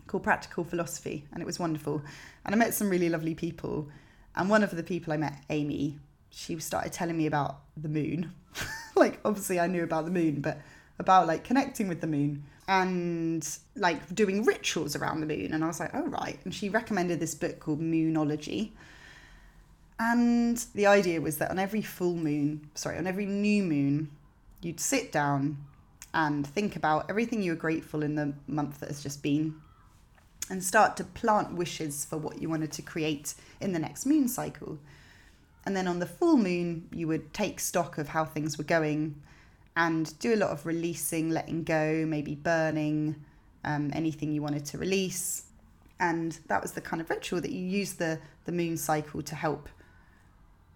called 0.08 0.24
Practical 0.24 0.64
Philosophy, 0.64 1.26
and 1.32 1.42
it 1.42 1.46
was 1.46 1.60
wonderful. 1.60 2.02
And 2.46 2.54
I 2.54 2.58
met 2.58 2.74
some 2.74 2.90
really 2.90 3.10
lovely 3.10 3.36
people. 3.36 3.90
And 4.36 4.50
one 4.50 4.64
of 4.64 4.76
the 4.76 4.84
people 4.84 5.14
I 5.14 5.18
met, 5.18 5.44
Amy, 5.50 6.00
she 6.30 6.60
started 6.60 6.92
telling 6.92 7.18
me 7.18 7.26
about 7.26 7.60
the 7.78 7.90
moon. 7.90 8.34
like, 8.96 9.20
obviously, 9.24 9.60
I 9.60 9.68
knew 9.68 9.84
about 9.84 10.06
the 10.06 10.12
moon, 10.12 10.42
but 10.42 10.60
about 11.00 11.28
like 11.28 11.44
connecting 11.44 11.88
with 11.88 12.02
the 12.02 12.08
moon 12.08 12.44
and 12.68 13.48
like 13.76 14.14
doing 14.14 14.44
rituals 14.44 14.96
around 14.96 15.20
the 15.20 15.26
moon. 15.26 15.54
And 15.54 15.64
I 15.64 15.68
was 15.68 15.80
like, 15.80 15.92
oh, 15.94 16.08
right. 16.08 16.40
And 16.44 16.54
she 16.54 16.70
recommended 16.70 17.20
this 17.20 17.36
book 17.36 17.60
called 17.60 17.82
Moonology. 17.82 18.72
And 20.00 20.58
the 20.74 20.88
idea 20.88 21.22
was 21.22 21.38
that 21.38 21.52
on 21.52 21.60
every 21.60 21.82
full 21.82 22.16
moon, 22.16 22.70
sorry, 22.76 22.98
on 22.98 23.08
every 23.08 23.26
new 23.26 23.64
moon, 23.64 24.12
you'd 24.66 24.80
sit 24.80 25.12
down 25.12 25.58
and 26.14 26.48
think 26.48 26.76
about 26.76 27.06
everything 27.08 27.44
you 27.44 27.52
were 27.52 27.58
grateful 27.58 28.02
in 28.02 28.16
the 28.16 28.34
month 28.48 28.80
that 28.80 28.90
has 28.90 29.04
just 29.04 29.22
been 29.22 29.54
and 30.50 30.64
start 30.64 30.98
to 30.98 31.04
plant 31.04 31.54
wishes 31.54 32.04
for 32.06 32.18
what 32.18 32.42
you 32.42 32.50
wanted 32.50 32.72
to 32.72 32.82
create 32.82 33.36
in 33.62 33.74
the 33.74 33.80
next 33.80 34.06
moon 34.06 34.28
cycle. 34.28 34.80
And 35.66 35.76
then 35.76 35.88
on 35.88 36.00
the 36.00 36.06
full 36.06 36.38
moon, 36.38 36.88
you 36.92 37.08
would 37.08 37.34
take 37.34 37.60
stock 37.60 37.98
of 37.98 38.10
how 38.10 38.26
things 38.26 38.58
were 38.58 38.64
going 38.64 39.22
and 39.76 40.18
do 40.20 40.34
a 40.34 40.38
lot 40.38 40.50
of 40.50 40.66
releasing, 40.66 41.30
letting 41.30 41.64
go, 41.64 42.06
maybe 42.08 42.34
burning 42.36 43.16
um, 43.64 43.92
anything 43.94 44.32
you 44.32 44.42
wanted 44.42 44.66
to 44.66 44.78
release. 44.78 45.44
And 46.00 46.38
that 46.48 46.62
was 46.62 46.72
the 46.72 46.82
kind 46.82 47.02
of 47.02 47.10
ritual 47.10 47.42
that 47.42 47.52
you 47.52 47.64
use 47.64 47.94
the, 47.94 48.20
the 48.46 48.52
moon 48.52 48.78
cycle 48.78 49.22
to 49.22 49.36
help 49.36 49.70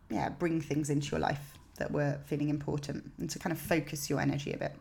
yeah, 0.09 0.29
bring 0.29 0.59
things 0.61 0.89
into 0.89 1.11
your 1.11 1.19
life 1.19 1.58
that 1.79 1.91
were 1.91 2.19
feeling 2.25 2.49
important 2.49 3.11
and 3.17 3.29
to 3.29 3.39
kind 3.39 3.51
of 3.51 3.59
focus 3.59 4.09
your 4.09 4.19
energy 4.19 4.53
a 4.53 4.57
bit. 4.57 4.75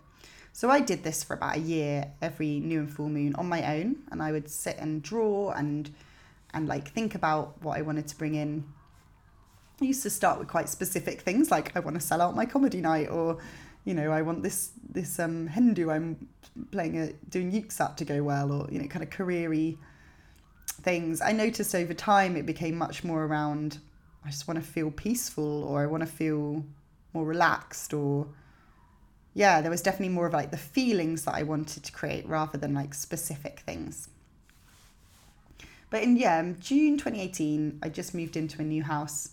So 0.53 0.71
I 0.71 0.81
did 0.81 1.05
this 1.05 1.23
for 1.23 1.35
about 1.35 1.57
a 1.57 1.61
year 1.61 2.11
every 2.21 2.61
new 2.61 2.81
and 2.81 2.93
full 2.93 3.09
moon 3.09 3.35
on 3.37 3.49
my 3.49 3.77
own 3.77 3.97
and 4.11 4.23
I 4.23 4.33
would 4.33 4.49
sit 4.51 4.77
and 4.79 5.03
draw 5.03 5.53
and 5.53 5.91
and 6.53 6.67
like 6.67 6.89
think 6.89 7.15
about 7.15 7.63
what 7.63 7.79
I 7.79 7.83
wanted 7.83 8.09
to 8.09 8.17
bring 8.17 8.35
in. 8.35 8.65
I 9.81 9.85
used 9.85 10.03
to 10.03 10.11
start 10.11 10.39
with 10.39 10.49
quite 10.49 10.69
specific 10.69 11.21
things 11.21 11.51
like 11.51 11.77
I 11.77 11.81
want 11.81 11.95
to 11.95 12.01
sell 12.01 12.21
out 12.21 12.35
my 12.35 12.47
comedy 12.47 12.81
night 12.81 13.09
or 13.09 13.39
you 13.85 13.95
know, 13.95 14.11
I 14.11 14.23
want 14.23 14.43
this 14.43 14.73
this 14.89 15.19
um 15.19 15.47
Hindu 15.47 15.91
I'm 15.91 16.29
playing 16.73 16.99
a 16.99 17.13
doing 17.31 17.53
yuksat 17.53 17.97
to 17.97 18.05
go 18.05 18.23
well 18.23 18.51
or 18.51 18.69
you 18.71 18.81
know 18.81 18.89
kind 18.89 19.05
of 19.05 19.11
careery 19.11 19.79
things. 20.83 21.21
I 21.21 21.33
noticed 21.33 21.75
over 21.75 21.95
time 21.95 22.37
it 22.37 22.47
became 22.47 22.77
much 22.77 23.05
more 23.05 23.25
around 23.25 23.79
I 24.25 24.31
just 24.31 24.49
want 24.49 24.63
to 24.63 24.67
feel 24.67 24.91
peaceful 24.91 25.65
or 25.65 25.83
I 25.83 25.87
want 25.87 26.03
to 26.03 26.07
feel 26.07 26.65
more 27.13 27.25
relaxed 27.25 27.93
or 27.95 28.29
yeah, 29.35 29.61
there 29.61 29.71
was 29.71 29.83
definitely 29.83 30.15
more 30.15 30.27
of 30.27 30.33
like 30.33 30.51
the 30.51 30.57
feelings 30.57 31.25
that 31.25 31.35
I 31.35 31.43
wanted 31.43 31.85
to 31.85 31.93
create 31.93 32.27
rather 32.27 32.59
than 32.59 32.75
like 32.75 32.95
specific 32.95 33.61
things. 33.61 34.09
But 35.91 36.03
in 36.03 36.17
yeah, 36.17 36.39
um, 36.39 36.57
June 36.59 36.99
2018, 36.99 37.79
I 37.83 37.89
just 37.89 38.15
moved 38.15 38.37
into 38.37 38.61
a 38.61 38.65
new 38.65 38.83
house 38.83 39.31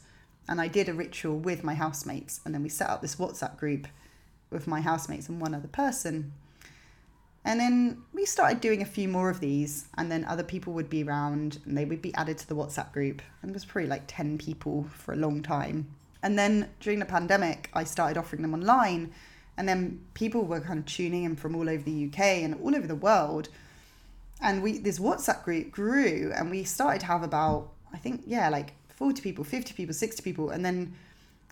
and 0.48 0.62
I 0.62 0.68
did 0.68 0.90
a 0.90 0.94
ritual 0.94 1.38
with 1.38 1.64
my 1.64 1.74
housemates 1.74 2.40
and 2.46 2.54
then 2.54 2.64
we 2.64 2.70
set 2.70 2.90
up 2.90 3.02
this 3.02 3.16
WhatsApp 3.16 3.58
group 3.58 3.88
with 4.52 4.68
my 4.68 4.82
housemates 4.82 5.28
and 5.28 5.42
one 5.42 5.56
other 5.56 5.68
person. 5.68 6.34
And 7.46 7.60
then 7.60 8.02
we 8.12 8.26
started 8.26 8.60
doing 8.60 8.82
a 8.82 8.86
few 8.86 9.08
more 9.08 9.30
of 9.30 9.40
these, 9.40 9.86
and 9.96 10.12
then 10.12 10.26
other 10.26 10.42
people 10.42 10.74
would 10.74 10.90
be 10.90 11.04
around 11.04 11.60
and 11.66 11.78
they 11.78 11.86
would 11.86 12.02
be 12.02 12.14
added 12.16 12.40
to 12.40 12.48
the 12.48 12.56
WhatsApp 12.56 12.92
group. 12.92 13.22
And 13.42 13.52
it 13.52 13.54
was 13.54 13.64
probably 13.64 13.88
like 13.88 14.04
10 14.08 14.40
people 14.40 14.88
for 14.92 15.14
a 15.14 15.18
long 15.18 15.44
time. 15.44 15.94
And 16.26 16.40
then 16.40 16.72
during 16.80 16.98
the 16.98 17.06
pandemic, 17.06 17.70
I 17.76 17.84
started 17.84 18.18
offering 18.18 18.42
them 18.42 18.56
online. 18.56 19.14
And 19.58 19.70
then 19.70 20.04
people 20.16 20.44
were 20.44 20.60
kind 20.60 20.80
of 20.80 20.88
tuning 20.88 21.24
in 21.24 21.36
from 21.36 21.56
all 21.56 21.70
over 21.70 21.84
the 21.84 22.08
UK 22.08 22.20
and 22.44 22.56
all 22.64 22.76
over 22.76 22.88
the 22.88 22.96
world. 22.96 23.50
And 24.42 24.64
we 24.64 24.80
this 24.80 24.98
WhatsApp 24.98 25.44
group 25.44 25.70
grew 25.70 26.34
and 26.36 26.50
we 26.50 26.64
started 26.64 27.02
to 27.02 27.06
have 27.06 27.22
about, 27.22 27.70
I 27.94 27.98
think, 27.98 28.24
yeah, 28.26 28.50
like 28.50 28.74
40 28.96 29.22
people, 29.22 29.44
50 29.44 29.76
people, 29.76 29.94
60 29.94 30.24
people. 30.24 30.50
And 30.50 30.66
then 30.66 30.96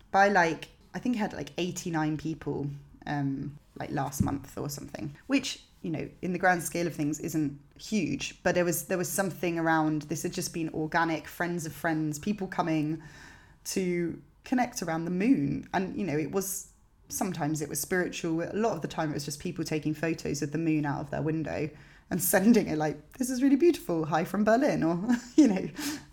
by 0.10 0.30
like, 0.30 0.70
I 0.96 1.00
think 1.00 1.18
it 1.18 1.20
had 1.20 1.34
like 1.34 1.52
89 1.60 2.18
people 2.18 2.66
um, 3.06 3.56
like 3.78 3.92
last 3.92 4.24
month 4.24 4.58
or 4.58 4.70
something, 4.70 5.16
which 5.28 5.62
you 5.84 5.92
know 5.92 6.10
in 6.24 6.34
the 6.34 6.40
grand 6.40 6.64
scale 6.64 6.88
of 6.88 6.96
things 6.96 7.20
isn't 7.20 7.60
huge 7.78 8.42
but 8.42 8.56
there 8.56 8.64
was 8.64 8.86
there 8.86 8.98
was 8.98 9.10
something 9.10 9.60
around 9.60 10.04
this 10.04 10.24
had 10.24 10.32
just 10.32 10.54
been 10.54 10.70
organic 10.70 11.28
friends 11.28 11.66
of 11.66 11.74
friends 11.74 12.18
people 12.18 12.48
coming 12.48 13.04
to 13.66 14.18
connect 14.44 14.82
around 14.82 15.06
the 15.06 15.12
moon. 15.12 15.68
And 15.74 15.98
you 15.98 16.06
know 16.06 16.18
it 16.18 16.32
was 16.32 16.68
sometimes 17.10 17.62
it 17.62 17.70
was 17.70 17.80
spiritual. 17.80 18.42
A 18.44 18.54
lot 18.54 18.74
of 18.74 18.82
the 18.82 18.88
time 18.88 19.12
it 19.12 19.14
was 19.14 19.26
just 19.26 19.40
people 19.40 19.64
taking 19.64 19.94
photos 19.94 20.42
of 20.42 20.52
the 20.52 20.58
moon 20.58 20.86
out 20.86 21.02
of 21.02 21.10
their 21.10 21.22
window 21.22 21.70
and 22.10 22.22
sending 22.34 22.68
it 22.68 22.78
like 22.78 23.14
this 23.18 23.30
is 23.30 23.42
really 23.42 23.56
beautiful. 23.56 24.06
Hi 24.06 24.24
from 24.24 24.44
berlin 24.44 24.84
or 24.84 25.00
you 25.36 25.48
know 25.48 25.68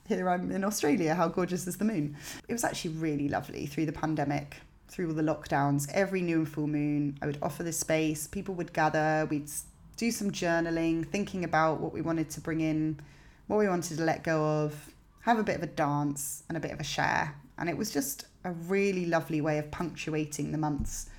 here 0.09 0.29
i'm 0.29 0.51
in 0.51 0.65
australia. 0.65 1.15
How 1.15 1.29
gorgeous 1.29 1.67
is 1.67 1.77
the 1.77 1.85
moon? 1.85 2.17
It 2.49 2.53
was 2.53 2.65
actually 2.65 2.93
really 2.93 3.29
lovely 3.29 3.67
through 3.67 3.87
the 3.87 3.93
pandemic 3.93 4.57
through 4.91 5.09
all 5.09 5.15
the 5.15 5.23
lockdowns, 5.23 5.89
every 5.95 6.21
new 6.21 6.39
and 6.39 6.49
full 6.49 6.67
moon, 6.67 7.17
I 7.23 7.27
would 7.27 7.39
offer 7.41 7.63
this 7.63 7.79
space. 7.79 8.27
People 8.27 8.55
would 8.57 8.73
gather, 8.73 9.27
we'd 9.31 9.49
do 9.97 10.11
some 10.11 10.31
journaling, 10.31 11.07
thinking 11.07 11.45
about 11.45 11.81
what 11.81 11.93
we 11.93 12.03
wanted 12.03 12.29
to 12.31 12.41
bring 12.41 12.61
in, 12.61 12.99
what 13.47 13.59
we 13.59 13.69
wanted 13.69 13.97
to 13.99 14.05
let 14.05 14.25
go 14.25 14.65
of, 14.65 14.93
have 15.21 15.39
a 15.39 15.43
bit 15.43 15.57
of 15.57 15.63
a 15.63 15.67
dance 15.67 16.43
and 16.49 16.59
a 16.59 16.61
bit 16.61 16.73
of 16.73 16.81
a 16.81 16.85
share. 16.85 17.37
And 17.61 17.69
it 17.69 17.77
was 17.77 17.93
just 17.93 18.25
a 18.43 18.51
really 18.51 19.07
lovely 19.07 19.41
way 19.41 19.59
of 19.59 19.71
punctuating 19.71 20.51
the 20.51 20.59
months 20.59 21.11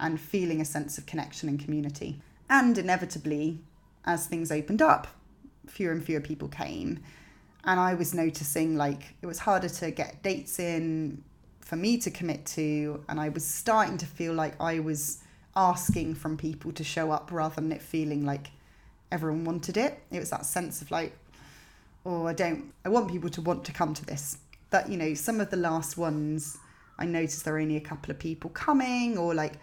and 0.00 0.20
feeling 0.20 0.60
a 0.60 0.64
sense 0.64 0.96
of 0.96 1.06
connection 1.06 1.48
and 1.48 1.58
community. 1.58 2.22
And 2.48 2.78
inevitably, 2.78 3.58
as 4.04 4.26
things 4.26 4.52
opened 4.52 4.80
up, 4.80 5.08
fewer 5.66 5.92
and 5.92 6.02
fewer 6.02 6.20
people 6.20 6.48
came. 6.48 7.00
And 7.64 7.80
I 7.80 7.94
was 7.94 8.14
noticing 8.14 8.76
like 8.76 9.14
it 9.20 9.26
was 9.26 9.40
harder 9.40 9.68
to 9.68 9.90
get 9.90 10.22
dates 10.22 10.60
in, 10.60 11.22
for 11.60 11.76
me 11.76 11.98
to 11.98 12.10
commit 12.10 12.46
to. 12.46 13.04
And 13.08 13.20
I 13.20 13.28
was 13.28 13.44
starting 13.44 13.98
to 13.98 14.06
feel 14.06 14.32
like 14.32 14.58
I 14.60 14.78
was 14.78 15.18
asking 15.56 16.14
from 16.14 16.36
people 16.36 16.70
to 16.72 16.84
show 16.84 17.10
up 17.10 17.30
rather 17.32 17.56
than 17.56 17.72
it 17.72 17.82
feeling 17.82 18.24
like 18.24 18.52
everyone 19.10 19.44
wanted 19.44 19.76
it. 19.76 20.00
It 20.12 20.20
was 20.20 20.30
that 20.30 20.46
sense 20.46 20.80
of 20.80 20.92
like, 20.92 21.12
oh, 22.06 22.26
I 22.26 22.32
don't, 22.32 22.72
I 22.84 22.88
want 22.88 23.10
people 23.10 23.30
to 23.30 23.42
want 23.42 23.64
to 23.64 23.72
come 23.72 23.94
to 23.94 24.06
this. 24.06 24.38
But, 24.70 24.88
you 24.88 24.96
know, 24.96 25.14
some 25.14 25.40
of 25.40 25.50
the 25.50 25.56
last 25.56 25.96
ones, 25.96 26.58
I 26.98 27.06
noticed 27.06 27.44
there 27.44 27.54
were 27.54 27.60
only 27.60 27.76
a 27.76 27.80
couple 27.80 28.10
of 28.10 28.18
people 28.18 28.50
coming, 28.50 29.16
or 29.16 29.34
like, 29.34 29.54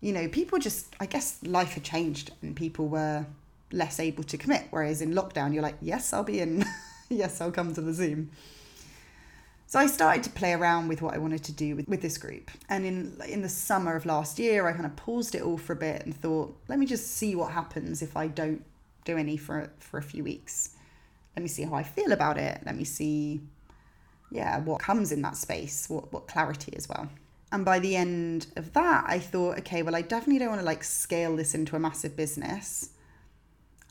you 0.00 0.12
know, 0.12 0.28
people 0.28 0.58
just, 0.58 0.94
I 1.00 1.06
guess 1.06 1.38
life 1.42 1.74
had 1.74 1.84
changed 1.84 2.32
and 2.42 2.54
people 2.54 2.88
were 2.88 3.26
less 3.72 4.00
able 4.00 4.24
to 4.24 4.36
commit. 4.36 4.64
Whereas 4.70 5.00
in 5.00 5.12
lockdown, 5.12 5.54
you're 5.54 5.62
like, 5.62 5.76
yes, 5.80 6.12
I'll 6.12 6.24
be 6.24 6.40
in. 6.40 6.64
yes, 7.08 7.40
I'll 7.40 7.52
come 7.52 7.74
to 7.74 7.80
the 7.80 7.92
Zoom. 7.94 8.30
So 9.68 9.80
I 9.80 9.86
started 9.88 10.22
to 10.24 10.30
play 10.30 10.52
around 10.52 10.86
with 10.86 11.02
what 11.02 11.14
I 11.14 11.18
wanted 11.18 11.42
to 11.44 11.52
do 11.52 11.74
with, 11.74 11.88
with 11.88 12.00
this 12.00 12.18
group. 12.18 12.50
And 12.68 12.86
in 12.86 13.20
in 13.28 13.42
the 13.42 13.48
summer 13.48 13.96
of 13.96 14.06
last 14.06 14.38
year, 14.38 14.66
I 14.68 14.72
kind 14.72 14.86
of 14.86 14.94
paused 14.94 15.34
it 15.34 15.42
all 15.42 15.58
for 15.58 15.72
a 15.72 15.76
bit 15.76 16.04
and 16.04 16.14
thought, 16.14 16.56
let 16.68 16.78
me 16.78 16.86
just 16.86 17.16
see 17.16 17.34
what 17.34 17.50
happens 17.50 18.00
if 18.00 18.16
I 18.16 18.28
don't 18.28 18.64
do 19.04 19.16
any 19.16 19.36
for 19.36 19.70
for 19.80 19.98
a 19.98 20.02
few 20.02 20.22
weeks. 20.22 20.70
Let 21.36 21.42
me 21.42 21.48
see 21.48 21.64
how 21.64 21.74
I 21.74 21.82
feel 21.82 22.12
about 22.12 22.38
it. 22.38 22.60
Let 22.64 22.76
me 22.76 22.84
see 22.84 23.40
yeah, 24.36 24.58
what 24.60 24.80
comes 24.80 25.12
in 25.12 25.22
that 25.22 25.36
space, 25.36 25.88
what 25.88 26.12
what 26.12 26.28
clarity 26.28 26.72
as 26.76 26.88
well. 26.88 27.08
And 27.52 27.64
by 27.64 27.78
the 27.78 27.96
end 27.96 28.48
of 28.56 28.72
that, 28.72 29.04
I 29.06 29.18
thought, 29.18 29.58
okay, 29.58 29.82
well, 29.82 29.94
I 29.94 30.02
definitely 30.02 30.38
don't 30.40 30.48
want 30.48 30.60
to 30.60 30.66
like 30.66 30.84
scale 30.84 31.36
this 31.36 31.54
into 31.54 31.76
a 31.76 31.78
massive 31.78 32.16
business. 32.16 32.90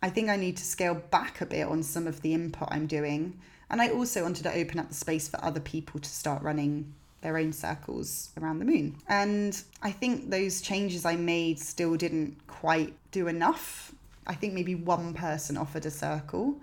I 0.04 0.10
think 0.10 0.30
I 0.30 0.36
need 0.36 0.58
to 0.58 0.64
scale 0.64 0.96
back 0.96 1.42
a 1.42 1.46
bit 1.46 1.66
on 1.66 1.82
some 1.82 2.06
of 2.06 2.22
the 2.22 2.34
input 2.34 2.68
I'm 2.70 2.86
doing 2.86 3.40
and 3.70 3.82
I 3.82 3.90
also 3.90 4.24
wanted 4.24 4.44
to 4.44 4.54
open 4.54 4.80
up 4.80 4.90
the 4.90 4.96
space 4.96 5.28
for 5.28 5.44
other 5.44 5.60
people 5.60 6.00
to 6.00 6.10
start 6.10 6.42
running 6.44 6.94
their 7.22 7.38
own 7.38 7.52
circles 7.52 8.30
around 8.40 8.60
the 8.60 8.66
moon. 8.66 8.98
And 9.08 9.60
I 9.82 9.92
think 9.92 10.30
those 10.30 10.62
changes 10.62 11.06
I 11.06 11.16
made 11.16 11.60
still 11.60 11.96
didn't 11.96 12.38
quite 12.48 12.94
do 13.12 13.28
enough. 13.28 13.94
I 14.28 14.36
think 14.36 14.54
maybe 14.54 14.75
one 14.75 15.14
person 15.14 15.58
offered 15.58 15.86
a 15.86 15.92
circle 15.92 16.58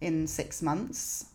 in 0.00 0.26
six 0.26 0.62
months. 0.62 1.26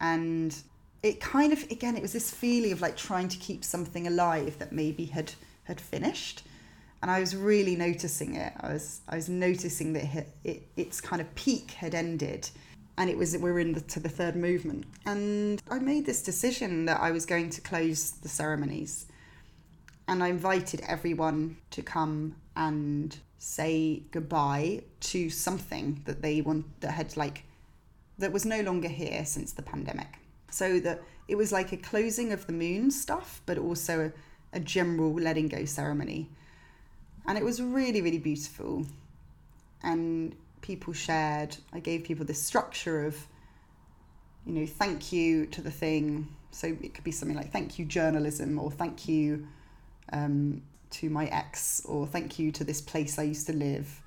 And 0.00 0.56
it 1.04 1.20
kind 1.20 1.52
of, 1.52 1.62
again, 1.70 1.96
it 1.96 2.02
was 2.02 2.14
this 2.14 2.30
feeling 2.30 2.72
of 2.72 2.80
like 2.80 2.96
trying 2.96 3.28
to 3.28 3.38
keep 3.38 3.62
something 3.62 4.06
alive 4.06 4.58
that 4.58 4.72
maybe 4.72 5.04
had 5.04 5.32
had 5.64 5.80
finished. 5.80 6.42
And 7.02 7.10
I 7.10 7.20
was 7.20 7.36
really 7.36 7.76
noticing 7.76 8.36
it. 8.36 8.52
I 8.58 8.72
was 8.72 9.00
I 9.06 9.16
was 9.16 9.28
noticing 9.28 9.92
that 9.92 10.04
it, 10.04 10.28
it 10.42 10.62
its 10.76 11.00
kind 11.00 11.20
of 11.20 11.32
peak 11.34 11.72
had 11.72 11.94
ended 11.94 12.48
and 12.96 13.10
it 13.10 13.18
was 13.18 13.36
we 13.36 13.50
were 13.50 13.58
in 13.58 13.72
the, 13.72 13.80
to 13.82 14.00
the 14.00 14.08
third 14.08 14.36
movement 14.36 14.84
and 15.04 15.60
i 15.70 15.78
made 15.78 16.06
this 16.06 16.22
decision 16.22 16.84
that 16.84 17.00
i 17.00 17.10
was 17.10 17.26
going 17.26 17.50
to 17.50 17.60
close 17.60 18.12
the 18.22 18.28
ceremonies 18.28 19.06
and 20.06 20.22
i 20.22 20.28
invited 20.28 20.80
everyone 20.86 21.56
to 21.70 21.82
come 21.82 22.36
and 22.56 23.18
say 23.38 24.02
goodbye 24.10 24.80
to 25.00 25.28
something 25.28 26.00
that 26.04 26.22
they 26.22 26.40
want 26.40 26.64
that 26.80 26.92
had 26.92 27.16
like 27.16 27.42
that 28.18 28.32
was 28.32 28.44
no 28.44 28.60
longer 28.60 28.88
here 28.88 29.24
since 29.24 29.52
the 29.52 29.62
pandemic 29.62 30.20
so 30.54 30.78
that 30.80 31.02
it 31.26 31.36
was 31.36 31.52
like 31.52 31.72
a 31.72 31.76
closing 31.76 32.32
of 32.32 32.46
the 32.46 32.52
moon 32.52 32.90
stuff 32.90 33.40
but 33.46 33.58
also 33.58 34.12
a, 34.52 34.56
a 34.56 34.60
general 34.60 35.12
letting 35.14 35.48
go 35.48 35.64
ceremony 35.64 36.28
and 37.26 37.36
it 37.36 37.44
was 37.44 37.60
really 37.60 38.00
really 38.00 38.18
beautiful 38.18 38.86
and 39.82 40.34
people 40.64 40.94
shared. 40.94 41.56
I 41.72 41.78
gave 41.78 42.04
people 42.04 42.24
this 42.24 42.42
structure 42.42 43.04
of, 43.04 43.26
you 44.46 44.52
know, 44.54 44.66
thank 44.66 45.12
you 45.12 45.46
to 45.46 45.60
the 45.60 45.70
thing. 45.70 46.26
So 46.50 46.68
it 46.68 46.94
could 46.94 47.04
be 47.04 47.12
something 47.12 47.36
like 47.36 47.52
thank 47.52 47.78
you 47.78 47.84
journalism 47.84 48.58
or 48.58 48.70
thank 48.70 49.06
you 49.06 49.46
um, 50.12 50.62
to 50.90 51.10
my 51.10 51.26
ex 51.26 51.82
or 51.84 52.06
thank 52.06 52.38
you 52.38 52.50
to 52.52 52.64
this 52.64 52.80
place 52.80 53.18
I 53.18 53.24
used 53.24 53.46
to 53.48 53.52
live. 53.52 54.00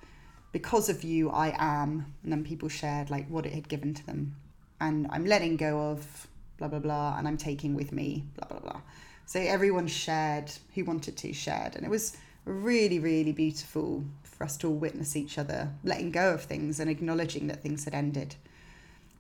Because 0.51 0.89
of 0.89 1.04
you, 1.04 1.30
I 1.30 1.54
am. 1.60 2.13
And 2.24 2.32
then 2.32 2.44
people 2.44 2.70
shared 2.70 3.12
like 3.12 3.27
what 3.30 3.46
it 3.46 3.54
had 3.54 3.70
given 3.70 3.94
to 3.94 4.06
them. 4.06 4.36
And 4.82 5.08
I'm 5.12 5.25
letting 5.25 5.58
go 5.58 5.92
of 5.92 6.27
blah, 6.57 6.67
blah, 6.67 6.79
blah. 6.79 7.17
And 7.17 7.27
I'm 7.27 7.37
taking 7.37 7.75
with 7.75 7.91
me 7.91 8.25
blah, 8.35 8.47
blah, 8.47 8.59
blah. 8.59 8.81
So 9.25 9.39
everyone 9.39 9.87
shared 9.87 10.51
who 10.75 10.85
wanted 10.85 11.17
to 11.17 11.33
shared. 11.33 11.75
And 11.75 11.85
it 11.85 11.89
was 11.89 12.15
really, 12.45 12.99
really 12.99 13.33
beautiful 13.33 14.05
for 14.23 14.43
us 14.45 14.57
to 14.57 14.67
all 14.67 14.75
witness 14.75 15.15
each 15.15 15.37
other 15.37 15.69
letting 15.83 16.11
go 16.11 16.33
of 16.33 16.43
things 16.43 16.79
and 16.79 16.89
acknowledging 16.89 17.47
that 17.47 17.61
things 17.61 17.85
had 17.85 17.93
ended. 17.93 18.35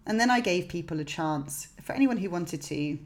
And 0.05 0.19
then 0.19 0.31
I 0.31 0.39
gave 0.39 0.69
people 0.69 0.99
a 0.99 1.03
chance, 1.03 1.67
for 1.81 1.93
anyone 1.93 2.17
who 2.17 2.29
wanted 2.29 2.61
to, 2.63 2.97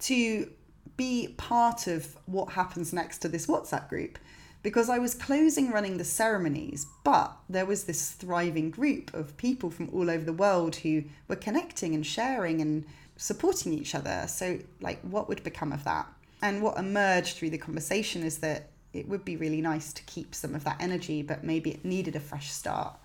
to 0.00 0.50
be 0.96 1.34
part 1.36 1.86
of 1.86 2.16
what 2.24 2.52
happens 2.52 2.92
next 2.92 3.18
to 3.18 3.28
this 3.28 3.46
WhatsApp 3.46 3.88
group. 3.90 4.18
Because 4.62 4.88
I 4.88 4.98
was 4.98 5.14
closing 5.14 5.70
running 5.70 5.98
the 5.98 6.04
ceremonies, 6.04 6.86
but 7.04 7.36
there 7.48 7.66
was 7.66 7.84
this 7.84 8.10
thriving 8.12 8.70
group 8.70 9.12
of 9.14 9.36
people 9.36 9.70
from 9.70 9.90
all 9.92 10.10
over 10.10 10.24
the 10.24 10.32
world 10.32 10.76
who 10.76 11.04
were 11.28 11.36
connecting 11.36 11.94
and 11.94 12.04
sharing 12.04 12.60
and 12.60 12.84
supporting 13.16 13.72
each 13.72 13.94
other. 13.94 14.26
So, 14.28 14.58
like, 14.80 15.00
what 15.02 15.28
would 15.28 15.42
become 15.42 15.72
of 15.72 15.84
that? 15.84 16.06
And 16.42 16.62
what 16.62 16.78
emerged 16.78 17.36
through 17.36 17.50
the 17.50 17.58
conversation 17.58 18.22
is 18.22 18.38
that 18.38 18.70
it 18.92 19.08
would 19.08 19.24
be 19.24 19.36
really 19.36 19.60
nice 19.60 19.92
to 19.92 20.02
keep 20.04 20.34
some 20.34 20.54
of 20.54 20.64
that 20.64 20.76
energy, 20.80 21.22
but 21.22 21.44
maybe 21.44 21.70
it 21.70 21.84
needed 21.84 22.16
a 22.16 22.20
fresh 22.20 22.50
start. 22.50 22.96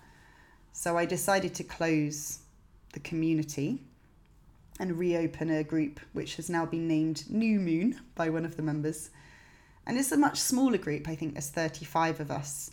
So 0.72 0.96
I 0.96 1.04
decided 1.04 1.54
to 1.54 1.64
close 1.64 2.40
the 2.92 3.00
community 3.00 3.82
and 4.78 4.98
reopen 4.98 5.50
a 5.50 5.62
group 5.62 6.00
which 6.12 6.36
has 6.36 6.48
now 6.48 6.64
been 6.66 6.88
named 6.88 7.24
New 7.28 7.60
Moon 7.60 8.00
by 8.14 8.30
one 8.30 8.44
of 8.44 8.56
the 8.56 8.62
members. 8.62 9.10
And 9.86 9.98
it's 9.98 10.12
a 10.12 10.16
much 10.16 10.38
smaller 10.38 10.78
group, 10.78 11.08
I 11.08 11.14
think 11.14 11.34
there's 11.34 11.50
35 11.50 12.20
of 12.20 12.30
us. 12.30 12.70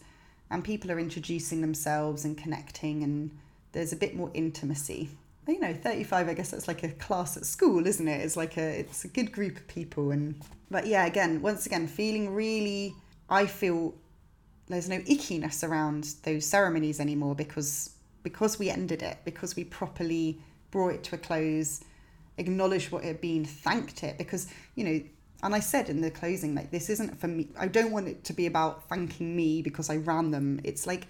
And 0.50 0.64
people 0.64 0.92
are 0.92 1.00
introducing 1.00 1.62
themselves 1.62 2.26
and 2.26 2.38
connecting, 2.38 3.04
and 3.04 3.38
there's 3.72 3.94
a 3.94 3.98
bit 3.98 4.16
more 4.16 4.32
intimacy. 4.34 5.10
You 5.50 5.60
know, 5.60 5.74
35, 5.74 6.30
I 6.30 6.34
guess 6.36 6.52
that's 6.52 6.68
like 6.68 6.84
a 6.84 6.90
class 6.90 7.36
at 7.36 7.46
school, 7.46 7.88
isn't 7.88 8.08
it? 8.08 8.22
It's 8.22 8.38
like 8.38 8.58
a 8.58 8.80
it's 8.80 9.04
a 9.04 9.08
good 9.08 9.32
group 9.32 9.58
of 9.58 9.68
people 9.68 10.12
and 10.12 10.40
but 10.70 10.86
yeah, 10.86 11.06
again, 11.06 11.42
once 11.42 11.66
again, 11.66 11.88
feeling 11.88 12.34
really 12.34 12.94
I 13.30 13.46
feel 13.46 13.96
there's 14.68 14.88
no 14.88 15.00
ickiness 15.00 15.68
around 15.68 16.16
those 16.24 16.46
ceremonies 16.46 17.00
anymore 17.00 17.36
because 17.36 17.96
because 18.22 18.60
we 18.60 18.70
ended 18.70 19.02
it, 19.02 19.18
because 19.26 19.56
we 19.56 19.64
properly 19.64 20.40
brought 20.72 20.94
it 20.94 21.04
to 21.06 21.16
a 21.16 21.18
close, 21.18 21.82
acknowledged 22.38 22.92
what 22.92 23.04
it 23.04 23.08
had 23.08 23.22
been, 23.22 23.44
thanked 23.44 24.04
it, 24.04 24.18
because 24.18 24.48
you 24.76 24.84
know, 24.84 25.02
and 25.42 25.56
I 25.56 25.60
said 25.60 25.90
in 25.90 26.02
the 26.02 26.12
closing, 26.12 26.54
like 26.54 26.70
this 26.70 26.90
isn't 26.90 27.20
for 27.20 27.28
me. 27.28 27.48
I 27.58 27.68
don't 27.68 27.92
want 27.92 28.08
it 28.08 28.24
to 28.26 28.34
be 28.34 28.46
about 28.46 28.88
thanking 28.88 29.36
me 29.36 29.62
because 29.64 29.90
I 29.90 29.98
ran 29.98 30.32
them. 30.32 30.60
It's 30.64 30.86
like 30.86 31.08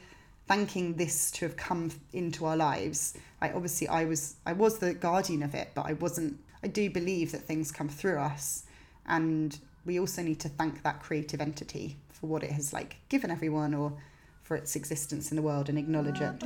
thanking 0.49 0.95
this 0.95 1.29
to 1.29 1.45
have 1.45 1.55
come 1.55 1.91
into 2.11 2.43
our 2.43 2.57
lives. 2.57 3.13
I 3.39 3.51
obviously 3.51 3.87
I 3.87 4.03
was 4.05 4.35
I 4.45 4.53
was 4.53 4.79
the 4.79 4.95
guardian 4.95 5.43
of 5.43 5.53
it, 5.53 5.69
but 5.75 5.85
I 5.85 5.93
wasn't. 5.93 6.39
I 6.63 6.67
do 6.67 6.89
believe 6.89 7.31
that 7.31 7.43
things 7.43 7.71
come 7.71 7.87
through 7.87 8.17
us, 8.17 8.63
and 9.05 9.57
we 9.85 9.99
also 9.99 10.23
need 10.23 10.39
to 10.41 10.49
thank 10.49 10.81
that 10.83 11.01
creative 11.01 11.39
entity 11.39 11.97
for 12.09 12.25
what 12.27 12.43
it 12.43 12.51
has 12.51 12.73
like 12.73 12.97
given 13.07 13.31
everyone 13.31 13.73
or 13.73 13.93
for 14.41 14.57
its 14.57 14.75
existence 14.75 15.31
in 15.31 15.37
the 15.37 15.43
world 15.43 15.69
and 15.69 15.77
acknowledge 15.77 16.19
it. 16.19 16.43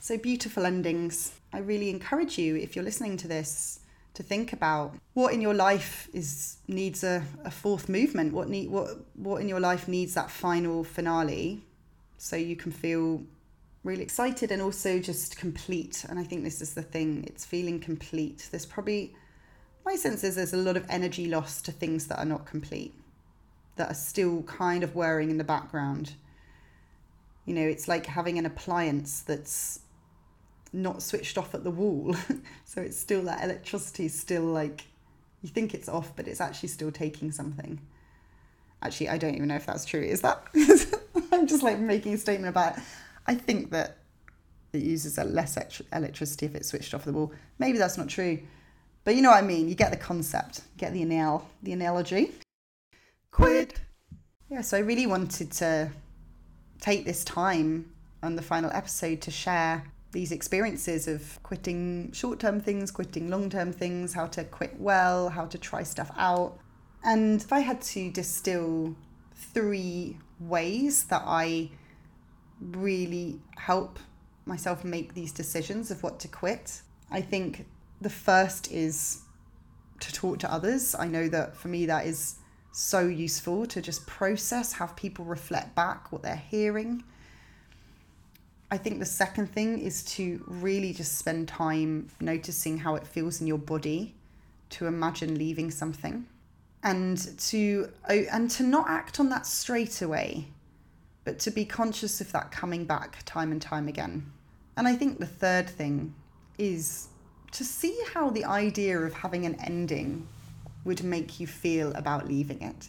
So 0.00 0.16
beautiful 0.16 0.64
endings. 0.64 1.32
I 1.52 1.58
really 1.58 1.90
encourage 1.90 2.38
you 2.38 2.56
if 2.56 2.74
you're 2.74 2.84
listening 2.84 3.18
to 3.18 3.28
this 3.28 3.80
to 4.18 4.24
think 4.24 4.52
about 4.52 4.96
what 5.14 5.32
in 5.32 5.40
your 5.40 5.54
life 5.54 6.08
is 6.12 6.56
needs 6.66 7.04
a, 7.04 7.22
a 7.44 7.52
fourth 7.52 7.88
movement. 7.88 8.32
What 8.32 8.48
need 8.48 8.68
what 8.68 8.88
what 9.14 9.40
in 9.40 9.48
your 9.48 9.60
life 9.60 9.86
needs 9.86 10.14
that 10.14 10.28
final 10.28 10.82
finale, 10.82 11.62
so 12.16 12.34
you 12.34 12.56
can 12.56 12.72
feel 12.72 13.22
really 13.84 14.02
excited 14.02 14.50
and 14.50 14.60
also 14.60 14.98
just 14.98 15.38
complete. 15.38 16.04
And 16.08 16.18
I 16.18 16.24
think 16.24 16.42
this 16.42 16.60
is 16.60 16.74
the 16.74 16.82
thing. 16.82 17.26
It's 17.28 17.44
feeling 17.44 17.78
complete. 17.78 18.48
There's 18.50 18.66
probably 18.66 19.14
my 19.84 19.94
sense 19.94 20.24
is 20.24 20.34
there's 20.34 20.52
a 20.52 20.56
lot 20.68 20.76
of 20.76 20.84
energy 20.88 21.28
lost 21.28 21.64
to 21.66 21.72
things 21.72 22.08
that 22.08 22.18
are 22.18 22.30
not 22.34 22.44
complete, 22.44 22.94
that 23.76 23.88
are 23.88 24.00
still 24.10 24.42
kind 24.42 24.82
of 24.82 24.96
whirring 24.96 25.30
in 25.30 25.38
the 25.38 25.44
background. 25.44 26.14
You 27.44 27.54
know, 27.54 27.68
it's 27.74 27.86
like 27.86 28.06
having 28.06 28.36
an 28.36 28.46
appliance 28.46 29.20
that's 29.20 29.78
not 30.72 31.02
switched 31.02 31.38
off 31.38 31.54
at 31.54 31.64
the 31.64 31.70
wall. 31.70 32.14
so 32.64 32.80
it's 32.80 32.96
still 32.96 33.22
that 33.22 33.42
electricity 33.42 34.06
is 34.06 34.18
still 34.18 34.44
like, 34.44 34.84
you 35.42 35.48
think 35.48 35.74
it's 35.74 35.88
off, 35.88 36.14
but 36.16 36.28
it's 36.28 36.40
actually 36.40 36.68
still 36.68 36.90
taking 36.90 37.32
something. 37.32 37.80
Actually, 38.82 39.08
I 39.08 39.18
don't 39.18 39.34
even 39.34 39.48
know 39.48 39.56
if 39.56 39.66
that's 39.66 39.84
true. 39.84 40.00
Is 40.00 40.20
that? 40.20 40.42
I'm 41.32 41.46
just 41.46 41.62
like 41.62 41.78
making 41.78 42.14
a 42.14 42.18
statement 42.18 42.50
about 42.50 42.78
it. 42.78 42.84
I 43.26 43.34
think 43.34 43.70
that 43.70 43.98
it 44.72 44.82
uses 44.82 45.18
a 45.18 45.24
less 45.24 45.58
electricity 45.92 46.46
if 46.46 46.54
it's 46.54 46.68
switched 46.68 46.94
off 46.94 47.04
the 47.04 47.12
wall. 47.12 47.32
Maybe 47.58 47.78
that's 47.78 47.98
not 47.98 48.08
true. 48.08 48.38
But 49.04 49.16
you 49.16 49.22
know 49.22 49.30
what 49.30 49.42
I 49.42 49.46
mean. 49.46 49.68
You 49.68 49.74
get 49.74 49.90
the 49.90 49.96
concept, 49.96 50.60
get 50.76 50.92
the 50.92 51.02
anal, 51.02 51.48
the 51.62 51.72
analogy. 51.72 52.32
Quit. 53.30 53.80
Yeah, 54.50 54.60
so 54.60 54.76
I 54.76 54.80
really 54.80 55.06
wanted 55.06 55.50
to 55.52 55.90
take 56.80 57.04
this 57.04 57.24
time 57.24 57.90
on 58.22 58.36
the 58.36 58.42
final 58.42 58.70
episode 58.70 59.20
to 59.22 59.30
share 59.30 59.84
these 60.12 60.32
experiences 60.32 61.06
of 61.06 61.42
quitting 61.42 62.10
short 62.12 62.38
term 62.38 62.60
things, 62.60 62.90
quitting 62.90 63.28
long 63.28 63.50
term 63.50 63.72
things, 63.72 64.14
how 64.14 64.26
to 64.26 64.44
quit 64.44 64.78
well, 64.78 65.28
how 65.28 65.46
to 65.46 65.58
try 65.58 65.82
stuff 65.82 66.10
out. 66.16 66.58
And 67.04 67.40
if 67.40 67.52
I 67.52 67.60
had 67.60 67.80
to 67.82 68.10
distill 68.10 68.96
three 69.34 70.16
ways 70.40 71.04
that 71.04 71.22
I 71.24 71.70
really 72.60 73.40
help 73.56 73.98
myself 74.46 74.84
make 74.84 75.14
these 75.14 75.32
decisions 75.32 75.90
of 75.90 76.02
what 76.02 76.18
to 76.20 76.28
quit, 76.28 76.82
I 77.10 77.20
think 77.20 77.66
the 78.00 78.10
first 78.10 78.70
is 78.72 79.22
to 80.00 80.12
talk 80.12 80.38
to 80.40 80.52
others. 80.52 80.94
I 80.94 81.06
know 81.06 81.28
that 81.28 81.56
for 81.56 81.68
me, 81.68 81.86
that 81.86 82.06
is 82.06 82.36
so 82.72 83.00
useful 83.00 83.66
to 83.66 83.82
just 83.82 84.06
process, 84.06 84.74
have 84.74 84.94
people 84.96 85.24
reflect 85.24 85.74
back 85.74 86.12
what 86.12 86.22
they're 86.22 86.36
hearing. 86.36 87.02
I 88.70 88.76
think 88.76 88.98
the 88.98 89.06
second 89.06 89.46
thing 89.46 89.78
is 89.78 90.02
to 90.16 90.44
really 90.46 90.92
just 90.92 91.16
spend 91.18 91.48
time 91.48 92.08
noticing 92.20 92.78
how 92.78 92.96
it 92.96 93.06
feels 93.06 93.40
in 93.40 93.46
your 93.46 93.58
body, 93.58 94.14
to 94.70 94.86
imagine 94.86 95.38
leaving 95.38 95.70
something, 95.70 96.26
and 96.82 97.38
to 97.38 97.90
and 98.08 98.50
to 98.50 98.62
not 98.62 98.88
act 98.88 99.20
on 99.20 99.30
that 99.30 99.46
straight 99.46 100.02
away, 100.02 100.48
but 101.24 101.38
to 101.40 101.50
be 101.50 101.64
conscious 101.64 102.20
of 102.20 102.30
that 102.32 102.50
coming 102.50 102.84
back 102.84 103.18
time 103.24 103.52
and 103.52 103.62
time 103.62 103.88
again. 103.88 104.30
And 104.76 104.86
I 104.86 104.94
think 104.94 105.18
the 105.18 105.26
third 105.26 105.68
thing 105.68 106.14
is 106.58 107.08
to 107.52 107.64
see 107.64 107.98
how 108.12 108.28
the 108.30 108.44
idea 108.44 108.98
of 108.98 109.14
having 109.14 109.46
an 109.46 109.54
ending 109.64 110.28
would 110.84 111.02
make 111.02 111.40
you 111.40 111.46
feel 111.46 111.92
about 111.94 112.28
leaving 112.28 112.60
it. 112.60 112.88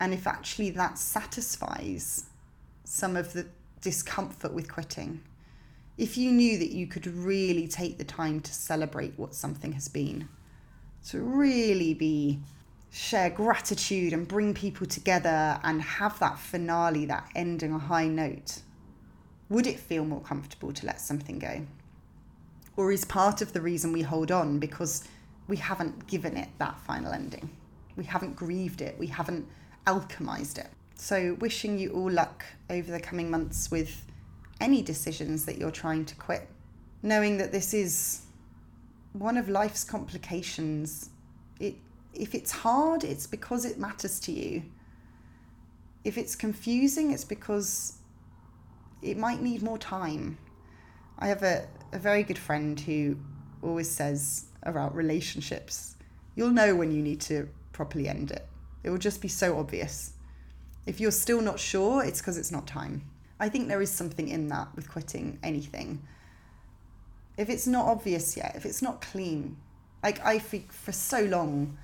And 0.00 0.14
if 0.14 0.26
actually 0.26 0.70
that 0.70 0.98
satisfies 0.98 2.24
some 2.84 3.16
of 3.16 3.32
the 3.32 3.46
discomfort 3.86 4.52
with 4.52 4.70
quitting. 4.70 5.22
If 5.96 6.18
you 6.18 6.30
knew 6.30 6.58
that 6.58 6.72
you 6.72 6.86
could 6.86 7.06
really 7.06 7.66
take 7.68 7.96
the 7.98 8.04
time 8.04 8.40
to 8.40 8.52
celebrate 8.52 9.14
what 9.16 9.34
something 9.34 9.72
has 9.72 9.88
been, 9.88 10.28
to 11.08 11.20
really 11.20 11.94
be 11.94 12.40
share 12.90 13.30
gratitude 13.30 14.12
and 14.12 14.26
bring 14.28 14.54
people 14.54 14.86
together 14.86 15.60
and 15.62 15.80
have 15.80 16.18
that 16.18 16.38
finale, 16.38 17.06
that 17.06 17.30
ending 17.34 17.72
a 17.72 17.78
high 17.78 18.08
note, 18.08 18.60
would 19.48 19.66
it 19.66 19.78
feel 19.78 20.04
more 20.04 20.20
comfortable 20.20 20.72
to 20.72 20.86
let 20.86 21.00
something 21.00 21.38
go? 21.38 21.64
or 22.76 22.92
is 22.92 23.04
part 23.04 23.40
of 23.40 23.52
the 23.52 23.60
reason 23.60 23.92
we 23.92 24.02
hold 24.02 24.30
on 24.30 24.58
because 24.58 25.08
we 25.48 25.56
haven't 25.56 26.06
given 26.06 26.36
it 26.36 26.48
that 26.58 26.78
final 26.80 27.12
ending. 27.12 27.48
We 27.96 28.04
haven't 28.04 28.36
grieved 28.36 28.82
it, 28.82 28.98
we 28.98 29.06
haven't 29.06 29.46
alchemized 29.86 30.58
it. 30.58 30.68
So, 30.96 31.34
wishing 31.40 31.78
you 31.78 31.92
all 31.92 32.10
luck 32.10 32.44
over 32.70 32.90
the 32.90 32.98
coming 32.98 33.30
months 33.30 33.70
with 33.70 34.06
any 34.60 34.80
decisions 34.82 35.44
that 35.44 35.58
you're 35.58 35.70
trying 35.70 36.06
to 36.06 36.14
quit, 36.16 36.48
knowing 37.02 37.36
that 37.36 37.52
this 37.52 37.74
is 37.74 38.22
one 39.12 39.36
of 39.36 39.48
life's 39.48 39.84
complications. 39.84 41.10
It, 41.60 41.76
if 42.14 42.34
it's 42.34 42.50
hard, 42.50 43.04
it's 43.04 43.26
because 43.26 43.66
it 43.66 43.78
matters 43.78 44.18
to 44.20 44.32
you. 44.32 44.62
If 46.02 46.16
it's 46.16 46.34
confusing, 46.34 47.12
it's 47.12 47.24
because 47.24 47.98
it 49.02 49.18
might 49.18 49.42
need 49.42 49.62
more 49.62 49.78
time. 49.78 50.38
I 51.18 51.28
have 51.28 51.42
a, 51.42 51.68
a 51.92 51.98
very 51.98 52.22
good 52.22 52.38
friend 52.38 52.80
who 52.80 53.18
always 53.62 53.90
says 53.90 54.46
about 54.62 54.94
relationships, 54.94 55.96
you'll 56.34 56.50
know 56.50 56.74
when 56.74 56.90
you 56.90 57.02
need 57.02 57.20
to 57.22 57.48
properly 57.72 58.08
end 58.08 58.30
it. 58.30 58.46
It 58.82 58.90
will 58.90 58.98
just 58.98 59.20
be 59.20 59.28
so 59.28 59.58
obvious. 59.58 60.12
If 60.86 61.00
you're 61.00 61.10
still 61.10 61.40
not 61.40 61.58
sure, 61.58 62.04
it's 62.04 62.20
because 62.20 62.38
it's 62.38 62.52
not 62.52 62.66
time. 62.66 63.02
I 63.38 63.48
think 63.48 63.68
there 63.68 63.82
is 63.82 63.90
something 63.90 64.28
in 64.28 64.48
that 64.48 64.68
with 64.74 64.90
quitting 64.90 65.38
anything. 65.42 66.02
If 67.36 67.50
it's 67.50 67.66
not 67.66 67.86
obvious 67.86 68.36
yet, 68.36 68.54
if 68.56 68.64
it's 68.64 68.80
not 68.80 69.02
clean, 69.02 69.56
like 70.02 70.24
I 70.24 70.38
for 70.38 70.92
so 70.92 71.22
long 71.24 71.76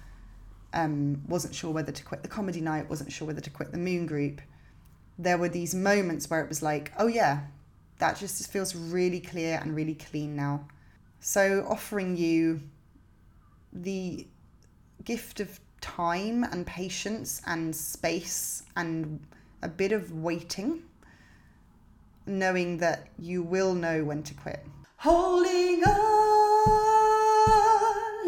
um, 0.73 1.23
wasn't 1.29 1.55
sure 1.55 1.71
whether 1.71 1.93
to 1.93 2.05
quit 2.05 2.23
the 2.23 2.29
comedy 2.29 2.61
night, 2.61 2.88
wasn't 2.88 3.12
sure 3.12 3.27
whether 3.27 3.41
to 3.41 3.51
quit 3.51 3.73
the 3.73 3.79
moon 3.79 4.07
group. 4.07 4.41
There 5.19 5.37
were 5.37 5.49
these 5.49 5.75
moments 5.75 6.31
where 6.31 6.41
it 6.41 6.49
was 6.49 6.62
like, 6.62 6.93
oh 6.99 7.07
yeah, 7.07 7.41
that 7.99 8.17
just 8.17 8.51
feels 8.51 8.75
really 8.75 9.21
clear 9.21 9.59
and 9.62 9.77
really 9.77 9.95
clean 9.95 10.35
now. 10.35 10.67
So, 11.21 11.67
offering 11.69 12.17
you 12.17 12.62
the 13.73 14.27
gift 15.05 15.41
of 15.41 15.61
time 15.83 16.45
and 16.45 16.66
patience 16.66 17.42
and 17.47 17.77
space 17.77 18.62
and 18.77 19.21
a 19.61 19.68
bit 19.68 19.92
of 19.92 20.11
waiting, 20.12 20.83
knowing 22.25 22.79
that 22.79 23.09
you 23.18 23.42
will 23.42 23.75
know 23.75 24.03
when 24.03 24.23
to 24.23 24.33
quit. 24.33 24.64
Holding 24.97 25.85
on, 25.85 26.01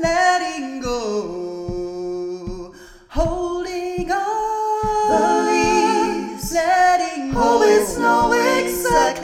letting 0.03 0.83
go, 0.83 2.75
holding 3.09 4.11
on, 4.11 5.09
the 5.09 6.55
letting 6.55 7.33
go. 7.33 7.41
Always 7.41 7.97
know 7.97 8.33
exactly 8.33 8.85
always 8.95 9.24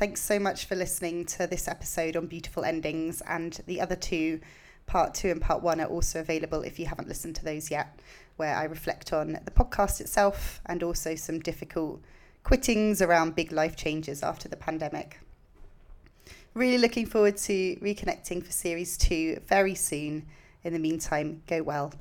thanks 0.00 0.22
so 0.22 0.38
much 0.38 0.64
for 0.64 0.76
listening 0.76 1.26
to 1.26 1.46
this 1.46 1.68
episode 1.68 2.16
on 2.16 2.26
beautiful 2.26 2.64
endings, 2.64 3.20
and 3.28 3.60
the 3.66 3.82
other 3.82 3.94
two, 3.94 4.40
part 4.86 5.12
two 5.12 5.28
and 5.28 5.42
part 5.42 5.62
one, 5.62 5.78
are 5.78 5.88
also 5.88 6.20
available 6.20 6.62
if 6.62 6.78
you 6.78 6.86
haven't 6.86 7.06
listened 7.06 7.36
to 7.36 7.44
those 7.44 7.70
yet, 7.70 8.00
where 8.38 8.56
I 8.56 8.64
reflect 8.64 9.12
on 9.12 9.38
the 9.44 9.50
podcast 9.50 10.00
itself 10.00 10.62
and 10.64 10.82
also 10.82 11.16
some 11.16 11.38
difficult 11.38 12.00
quittings 12.44 13.02
around 13.02 13.34
big 13.34 13.52
life 13.52 13.76
changes 13.76 14.22
after 14.22 14.48
the 14.48 14.56
pandemic. 14.56 15.20
Really 16.54 16.78
looking 16.78 17.04
forward 17.04 17.36
to 17.36 17.76
reconnecting 17.82 18.42
for 18.42 18.52
series 18.52 18.96
two 18.96 19.42
very 19.48 19.74
soon. 19.74 20.24
In 20.64 20.72
the 20.72 20.78
meantime, 20.78 21.42
go 21.46 21.62
well. 21.62 21.92